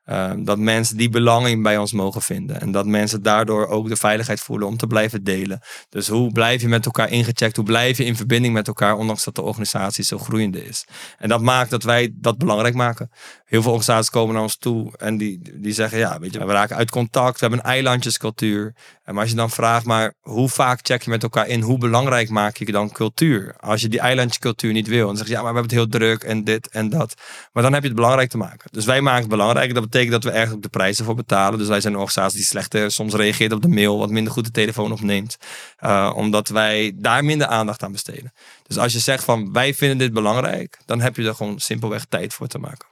Ehm, 0.10 0.44
dat 0.44 0.58
mensen 0.58 0.98
die 0.98 1.10
belanging 1.10 1.64
bij 1.64 1.78
ons 1.78 1.94
mogen 1.94 2.22
vinden. 2.22 2.62
En 2.62 2.72
dat 2.72 2.86
mensen 2.86 3.22
daardoor 3.22 3.68
ook 3.68 3.88
de 3.88 3.96
veiligheid 3.96 4.40
voelen 4.40 4.68
om 4.68 4.78
te 4.78 4.88
blijven 4.88 5.24
delen. 5.24 5.62
Dus 5.90 6.08
hoe 6.08 6.32
blijf 6.32 6.62
je 6.62 6.68
met 6.68 6.86
elkaar 6.86 7.10
ingecheckt? 7.10 7.56
Hoe 7.56 7.66
blijf 7.66 7.98
je 7.98 8.06
in 8.06 8.16
verbinding 8.16 8.54
met 8.54 8.68
elkaar, 8.68 8.98
ondanks 8.98 9.24
dat 9.24 9.36
de 9.36 9.42
organisatie 9.42 10.04
zo 10.04 10.18
groeiende 10.18 10.66
is? 10.66 10.86
En 11.18 11.30
dat 11.30 11.42
maakt 11.42 11.70
dat 11.70 11.84
wij 11.84 12.14
dat 12.14 12.38
belangrijk 12.38 12.76
maken. 12.76 13.10
Heel 13.46 13.62
veel 13.62 13.72
organisaties 13.72 14.10
komen 14.10 14.34
naar 14.34 14.44
ons 14.44 14.58
toe 14.58 14.98
en 14.98 15.18
die, 15.18 15.42
die 15.54 15.74
zeggen: 15.74 15.98
Ja, 15.98 16.20
weet 16.20 16.34
je, 16.34 16.46
we 16.46 16.52
raken 16.52 16.76
uit 16.76 16.92
contact. 16.92 17.40
We 17.40 17.46
hebben 17.46 17.60
een 17.60 17.72
eilandjescultuur. 17.72 18.76
Maar 19.12 19.22
als 19.22 19.30
je 19.30 19.36
dan 19.36 19.50
vraagt, 19.50 19.86
maar 19.86 20.14
hoe 20.22 20.50
vaak 20.50 20.80
check 20.84 21.02
je 21.02 21.10
met 21.10 21.24
elkaar 21.24 21.48
in? 21.48 21.62
Hoe 21.62 21.78
belangrijk 21.78 22.30
maak 22.30 22.58
je 22.58 22.66
dan 22.66 22.92
cultuur? 22.92 23.56
Als 23.60 23.82
je 23.82 23.88
die 23.88 24.00
eilandjescultuur 24.00 24.74
niet 24.74 24.88
wil, 24.88 25.08
dan 25.08 25.18
zeg 25.18 25.28
je: 25.28 25.34
Ja, 25.34 25.42
maar 25.42 25.54
we 25.54 25.60
hebben 25.60 25.78
het 25.78 25.92
heel 25.92 26.00
druk 26.00 26.24
en 26.24 26.44
dit 26.44 26.70
en 26.70 26.90
dat. 26.90 27.14
Maar 27.52 27.64
dan 27.64 27.74
heb 27.74 27.82
je 27.82 27.88
het 27.88 27.98
belangrijk 27.98 28.30
te 28.30 28.38
maken. 28.38 28.70
Dus 28.72 28.86
wij 28.86 29.02
maken 29.02 29.20
het 29.20 29.30
belangrijk. 29.30 29.74
Dat 29.74 29.84
betekent 29.84 30.12
dat 30.12 30.24
we 30.24 30.30
eigenlijk 30.30 30.64
de 30.64 30.70
prijzen 30.70 31.06
voor 31.06 31.16
betalen. 31.16 31.60
Dus 31.60 31.68
wij 31.68 31.82
zijn 31.82 31.94
een 31.94 32.00
organisatie 32.00 32.38
die 32.38 32.48
slechter 32.48 32.92
soms 32.92 33.14
reageert 33.14 33.52
op 33.52 33.62
de 33.62 33.68
mail, 33.68 33.98
wat 33.98 34.10
minder 34.10 34.34
goed 34.34 34.46
de 34.46 34.52
telefoon 34.52 34.92
opneemt. 34.92 35.38
Uh, 35.84 36.14
omdat 36.16 36.48
wij 36.48 36.94
daar 36.96 37.26
minder 37.26 37.48
aandacht 37.48 37.84
aan 37.84 37.92
besteden. 37.92 38.34
Dus 38.68 38.78
als 38.78 38.94
je 38.94 39.00
zegt 39.00 39.24
van 39.24 39.54
wij 39.54 39.74
vinden 39.74 39.98
dit 39.98 40.14
belangrijk, 40.14 40.80
dan 40.86 41.02
heb 41.02 41.16
je 41.16 41.28
er 41.28 41.36
gewoon 41.36 41.60
simpelweg 41.60 42.06
tijd 42.06 42.34
voor 42.34 42.48
te 42.48 42.58
maken. 42.58 42.88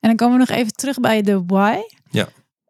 En 0.00 0.08
dan 0.08 0.16
komen 0.16 0.38
we 0.38 0.46
nog 0.46 0.56
even 0.56 0.72
terug 0.72 1.00
bij 1.00 1.22
de 1.22 1.44
why. 1.46 1.76
Ja. 2.10 2.28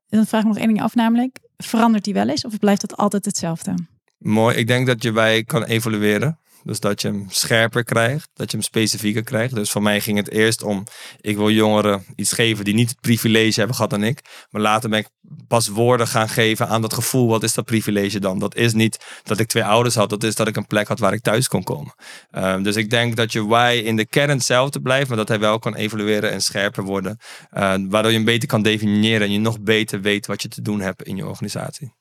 En 0.09 0.17
dan 0.17 0.27
vraag 0.27 0.41
ik 0.41 0.47
nog 0.47 0.57
één 0.57 0.67
ding 0.67 0.83
af, 0.83 0.95
namelijk 0.95 1.39
verandert 1.65 2.05
die 2.05 2.15
wel 2.15 2.29
eens 2.29 2.45
of 2.45 2.59
blijft 2.59 2.81
dat 2.81 2.97
altijd 2.97 3.25
hetzelfde? 3.25 3.75
Mooi, 4.19 4.57
ik 4.57 4.67
denk 4.67 4.87
dat 4.87 5.03
je 5.03 5.13
wij 5.13 5.45
kan 5.45 5.65
evalueren. 5.65 6.39
Dus 6.63 6.81
dat 6.81 7.03
je 7.03 7.09
hem 7.09 7.27
scherper 7.29 7.85
krijgt, 7.85 8.29
dat 8.35 8.51
je 8.51 8.57
hem 8.57 8.67
specifieker 8.67 9.23
krijgt. 9.23 9.55
Dus 9.55 9.71
voor 9.71 9.83
mij 9.83 10.01
ging 10.01 10.17
het 10.17 10.31
eerst 10.31 10.63
om, 10.63 10.85
ik 11.21 11.37
wil 11.37 11.51
jongeren 11.51 12.05
iets 12.17 12.33
geven 12.33 12.65
die 12.65 12.75
niet 12.75 12.89
het 12.89 13.01
privilege 13.01 13.59
hebben 13.59 13.77
gehad 13.77 13.91
dan 13.91 14.03
ik. 14.03 14.47
Maar 14.51 14.63
later 14.63 14.91
ben 14.91 14.99
ik 14.99 15.09
pas 15.49 15.69
woorden 15.69 16.07
gaan 16.07 16.29
geven 16.29 16.69
aan 16.69 16.83
dat 16.83 16.95
gevoel. 16.95 17.29
Wat 17.29 17.43
is 17.43 17.55
dat 17.55 17.65
privilege 17.65 18.21
dan? 18.21 18.39
Dat 18.39 18.55
is 18.55 18.73
niet 18.73 19.05
dat 19.23 19.39
ik 19.39 19.47
twee 19.47 19.65
ouders 19.65 19.95
had, 19.95 20.11
dat 20.11 20.23
is 20.23 20.35
dat 20.35 20.49
ik 20.49 20.57
een 20.57 20.67
plek 20.67 20.89
had 20.89 20.99
waar 20.99 21.13
ik 21.13 21.23
thuis 21.23 21.49
kon 21.49 21.63
komen. 21.63 21.95
Um, 22.31 22.63
dus 22.63 22.77
ik 22.77 22.91
denk 22.91 23.17
dat 23.17 23.33
je 23.33 23.47
why 23.47 23.83
in 23.85 23.97
de 23.97 24.07
kern 24.07 24.31
hetzelfde 24.31 24.81
blijft, 24.81 25.09
maar 25.09 25.17
dat 25.17 25.29
hij 25.29 25.39
wel 25.39 25.59
kan 25.59 25.75
evalueren 25.75 26.31
en 26.31 26.41
scherper 26.41 26.85
worden. 26.85 27.19
Uh, 27.53 27.75
waardoor 27.89 28.11
je 28.11 28.17
hem 28.17 28.25
beter 28.25 28.49
kan 28.49 28.63
definiëren 28.63 29.27
en 29.27 29.33
je 29.33 29.39
nog 29.39 29.61
beter 29.61 30.01
weet 30.01 30.27
wat 30.27 30.43
je 30.43 30.49
te 30.49 30.63
doen 30.63 30.81
hebt 30.81 31.03
in 31.03 31.17
je 31.17 31.27
organisatie. 31.27 31.93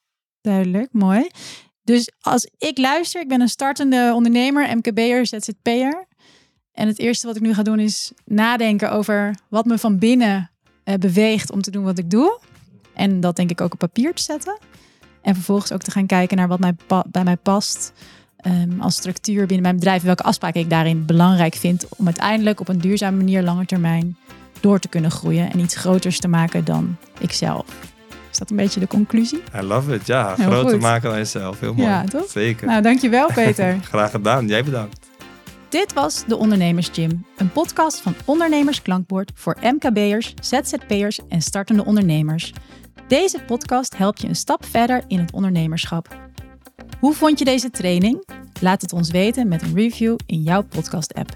Duidelijk, 0.42 0.90
mooi. 0.92 1.30
Dus 1.88 2.12
als 2.22 2.50
ik 2.58 2.78
luister, 2.78 3.22
ik 3.22 3.28
ben 3.28 3.42
een 3.42 3.50
startende 3.50 4.12
ondernemer, 4.16 4.78
MKB'er, 4.78 5.26
ZZP'er. 5.26 6.08
En 6.72 6.88
het 6.88 7.00
eerste 7.00 7.28
wat 7.28 7.36
ik 7.36 7.42
nu 7.42 7.54
ga 7.54 7.64
doen 7.64 7.80
is 7.80 8.12
nadenken 8.26 8.92
over 8.92 9.36
wat 9.50 9.66
me 9.66 9.78
van 9.78 9.98
binnen 10.00 10.52
uh, 10.86 10.96
beweegt 10.96 11.52
om 11.52 11.62
te 11.62 11.72
doen 11.72 11.84
wat 11.84 11.98
ik 11.98 12.10
doe. 12.10 12.40
En 12.94 13.20
dat 13.20 13.36
denk 13.36 13.50
ik 13.50 13.62
ook 13.62 13.74
op 13.74 13.80
papier 13.80 14.14
te 14.14 14.22
zetten. 14.22 14.58
En 15.22 15.34
vervolgens 15.34 15.72
ook 15.72 15.82
te 15.82 15.92
gaan 15.92 16.06
kijken 16.06 16.38
naar 16.38 16.48
wat 16.48 16.60
mij 16.60 16.76
bij 17.12 17.24
mij 17.24 17.38
past 17.38 17.94
um, 18.46 18.82
als 18.82 18.96
structuur 18.96 19.46
binnen 19.46 19.62
mijn 19.62 19.76
bedrijf. 19.76 20.04
Welke 20.04 20.24
afspraken 20.24 20.62
ik 20.62 20.70
daarin 20.70 21.06
belangrijk 21.06 21.56
vind 21.56 21.88
om 21.98 22.06
uiteindelijk 22.06 22.60
op 22.60 22.68
een 22.68 22.80
duurzame 22.80 23.18
manier 23.18 23.44
langer 23.44 23.66
termijn 23.66 24.18
door 24.60 24.80
te 24.80 24.88
kunnen 24.88 25.12
groeien 25.12 25.52
en 25.52 25.60
iets 25.60 25.76
groters 25.76 26.20
te 26.20 26.28
maken 26.28 26.66
dan 26.66 26.98
ikzelf. 27.20 27.96
Is 28.38 28.44
dat 28.44 28.52
een 28.58 28.64
beetje 28.64 28.80
de 28.80 28.88
conclusie? 28.88 29.44
I 29.56 29.62
love 29.62 29.94
it. 29.94 30.08
Ja, 30.08 30.34
Heel 30.36 30.46
groter 30.46 30.72
goed. 30.72 30.82
maken 30.82 31.10
dan 31.10 31.18
jezelf. 31.18 31.60
Heel 31.60 31.74
mooi. 31.74 31.88
Ja, 31.88 32.04
toch? 32.04 32.30
Zeker. 32.30 32.68
Nou, 32.68 32.82
dankjewel 32.82 33.32
Peter. 33.34 33.78
Graag 33.92 34.12
gedaan. 34.12 34.48
Jij 34.48 34.64
bedankt. 34.64 35.00
Dit 35.70 35.94
was 35.94 36.24
de 36.28 36.36
Ondernemers 36.38 36.90
Gym, 36.94 37.26
een 37.38 37.52
podcast 37.52 38.00
van 38.02 38.16
Ondernemers 38.26 38.82
Klankbord 38.82 39.32
voor 39.34 39.58
MKB'ers, 39.62 40.34
ZZP'ers 40.42 41.20
en 41.30 41.42
startende 41.42 41.86
ondernemers. 41.86 42.54
Deze 43.08 43.40
podcast 43.40 43.98
helpt 43.98 44.22
je 44.22 44.28
een 44.28 44.36
stap 44.36 44.66
verder 44.66 45.04
in 45.08 45.20
het 45.20 45.32
ondernemerschap. 45.32 46.16
Hoe 47.00 47.14
vond 47.14 47.40
je 47.40 47.46
deze 47.46 47.70
training? 47.70 48.28
Laat 48.62 48.82
het 48.82 48.94
ons 48.94 49.12
weten 49.12 49.48
met 49.48 49.62
een 49.62 49.76
review 49.76 50.16
in 50.26 50.42
jouw 50.42 50.64
podcast-app. 50.64 51.30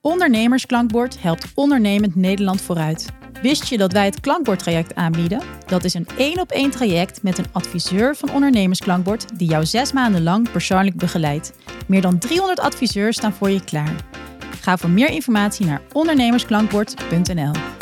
Ondernemersklankbord 0.00 1.22
helpt 1.22 1.46
ondernemend 1.54 2.14
Nederland 2.14 2.60
vooruit. 2.60 3.06
Wist 3.42 3.66
je 3.68 3.78
dat 3.78 3.92
wij 3.92 4.04
het 4.04 4.20
klankbordtraject 4.20 4.94
aanbieden? 4.94 5.42
Dat 5.66 5.84
is 5.84 5.94
een 5.94 6.06
één 6.16 6.40
op 6.40 6.50
één 6.50 6.70
traject 6.70 7.22
met 7.22 7.38
een 7.38 7.52
adviseur 7.52 8.16
van 8.16 8.32
ondernemersklankbord 8.32 9.38
die 9.38 9.48
jou 9.48 9.66
zes 9.66 9.92
maanden 9.92 10.22
lang 10.22 10.50
persoonlijk 10.50 10.96
begeleidt. 10.96 11.52
Meer 11.86 12.00
dan 12.00 12.18
300 12.18 12.60
adviseurs 12.60 13.16
staan 13.16 13.32
voor 13.32 13.50
je 13.50 13.64
klaar. 13.64 13.94
Ga 14.60 14.76
voor 14.76 14.90
meer 14.90 15.10
informatie 15.10 15.66
naar 15.66 15.80
ondernemersklankbord.nl. 15.92 17.79